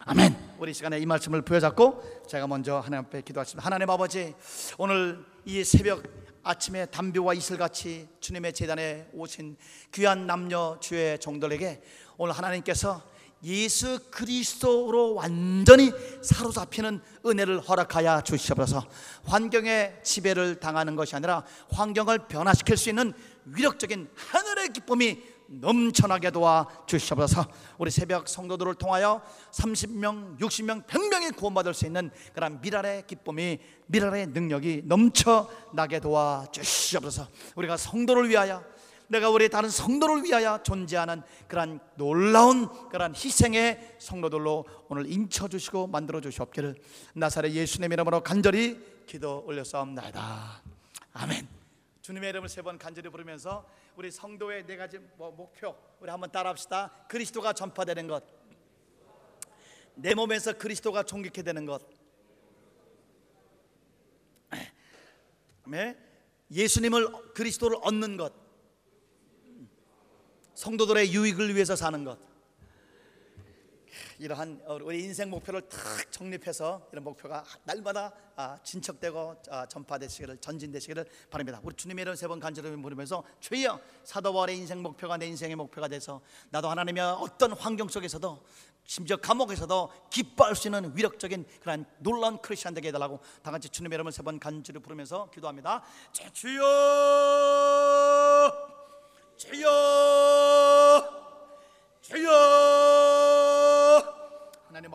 아멘. 0.04 0.38
우리 0.58 0.72
이 0.72 0.74
시간에 0.74 0.98
이 0.98 1.06
말씀을 1.06 1.42
부여잡고 1.42 2.24
제가 2.26 2.48
먼저 2.48 2.80
하나님 2.80 3.06
앞에 3.06 3.20
기도하겠습니다. 3.22 3.64
하나님 3.64 3.88
아버지 3.90 4.34
오늘 4.76 5.24
이 5.44 5.62
새벽 5.62 6.02
아침에 6.42 6.86
담비와 6.86 7.34
이슬같이 7.34 8.08
주님의 8.18 8.52
재단에 8.54 9.06
오신 9.12 9.56
귀한 9.92 10.26
남녀 10.26 10.76
주의 10.80 11.16
종들에게 11.20 11.80
오늘 12.16 12.34
하나님께서 12.34 13.04
예수 13.44 14.00
그리스도로 14.10 15.14
완전히 15.14 15.92
사로잡히는 16.22 17.02
은혜를 17.24 17.60
허락하여 17.60 18.22
주시옵소서. 18.22 18.84
환경에 19.26 19.94
지배를 20.02 20.58
당하는 20.58 20.96
것이 20.96 21.14
아니라 21.14 21.44
환경을 21.70 22.26
변화시킬 22.26 22.76
수 22.76 22.88
있는 22.88 23.12
위력적인 23.44 24.08
하늘의 24.16 24.70
기쁨이 24.70 25.22
넘쳐나게 25.48 26.30
도와 26.30 26.66
주시옵소서. 26.87 27.46
우리 27.78 27.90
새벽 27.90 28.28
성도들을 28.28 28.74
통하여 28.74 29.22
30명, 29.50 30.38
60명, 30.38 30.87
100명이 30.87 31.37
구원받을 31.37 31.74
수 31.74 31.87
있는 31.87 32.11
그런 32.34 32.61
미랄의 32.61 33.06
기쁨이 33.06 33.58
미랄의 33.87 34.28
능력이 34.28 34.82
넘쳐나게 34.84 36.00
도와 36.00 36.46
주시옵소서. 36.52 37.28
우리가 37.56 37.76
성도를 37.76 38.28
위하여 38.28 38.62
내가 39.08 39.30
우리 39.30 39.48
다른 39.48 39.70
성도를 39.70 40.22
위하여 40.22 40.62
존재하는 40.62 41.22
그러한 41.48 41.80
놀라운 41.96 42.68
그러한 42.90 43.14
희생의 43.14 43.96
성도들로 43.98 44.66
오늘 44.88 45.11
인쳐 45.11 45.48
주시고 45.48 45.87
만들어 45.87 46.20
주시옵기를 46.20 46.76
나사렛 47.14 47.52
예수님 47.52 47.90
이름으로 47.92 48.22
간절히 48.22 48.78
기도 49.06 49.42
올렸사옵나이다. 49.46 50.62
아멘. 51.14 51.57
주님의 52.08 52.30
이름을 52.30 52.48
세 52.48 52.62
번 52.62 52.78
간절히 52.78 53.10
부르면서 53.10 53.68
우리 53.94 54.10
성도의 54.10 54.64
네 54.64 54.78
가지 54.78 54.98
뭐 55.18 55.30
목표 55.30 55.76
우리 56.00 56.08
한번 56.10 56.32
따라합시다. 56.32 57.04
그리스도가 57.06 57.52
전파되는 57.52 58.06
것, 58.08 58.24
내 59.94 60.14
몸에서 60.14 60.54
그리스도가 60.54 61.02
존귀케 61.02 61.42
되는 61.42 61.66
것, 61.66 61.82
예수님을 66.50 67.34
그리스도를 67.34 67.76
얻는 67.82 68.16
것, 68.16 68.32
성도들의 70.54 71.12
유익을 71.12 71.54
위해서 71.54 71.76
사는 71.76 72.04
것. 72.04 72.18
이러한 74.18 74.61
어, 74.66 74.78
우리 74.83 75.04
인생 75.04 75.31
목표를 75.31 75.62
탁 75.68 75.78
정립해서 76.11 76.88
이런 76.92 77.04
목표가 77.04 77.44
날마다 77.64 78.12
아, 78.35 78.59
진척되고 78.62 79.42
아, 79.50 79.66
전파되시기를 79.66 80.38
전진되시기를 80.38 81.07
바랍니다. 81.31 81.61
우리 81.62 81.74
주님의 81.76 82.02
이름 82.02 82.16
세번 82.16 82.40
간절히 82.40 82.74
부르면서 82.76 83.22
주여 83.40 83.81
사도 84.04 84.33
바울의 84.33 84.57
인생 84.59 84.83
목표가 84.83 85.16
내 85.16 85.26
인생의 85.26 85.54
목표가 85.57 85.87
돼서 85.88 86.20
나도 86.50 86.68
하나님의 86.68 87.02
어떤 87.02 87.52
환경 87.52 87.88
속에서도 87.88 88.44
심지어 88.85 89.16
감옥에서도 89.18 89.92
기뻐할 90.11 90.57
수 90.57 90.66
있는 90.68 90.96
위력적인 90.96 91.44
그런 91.61 91.85
놀라운 91.98 92.38
크리스천 92.38 92.74
되게 92.74 92.88
해달라고 92.88 93.20
다 93.42 93.50
같이 93.50 93.68
주님의 93.68 93.96
이름을 93.96 94.12
세 94.12 94.22
번 94.22 94.40
간절히 94.40 94.81
부르면서 94.81 95.31
기도합니다. 95.31 95.83
자, 96.12 96.28
주여 96.33 96.62
주여 99.37 99.97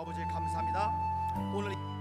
아버지 0.03 0.25
감사합니다. 0.25 0.93
오늘 1.55 1.92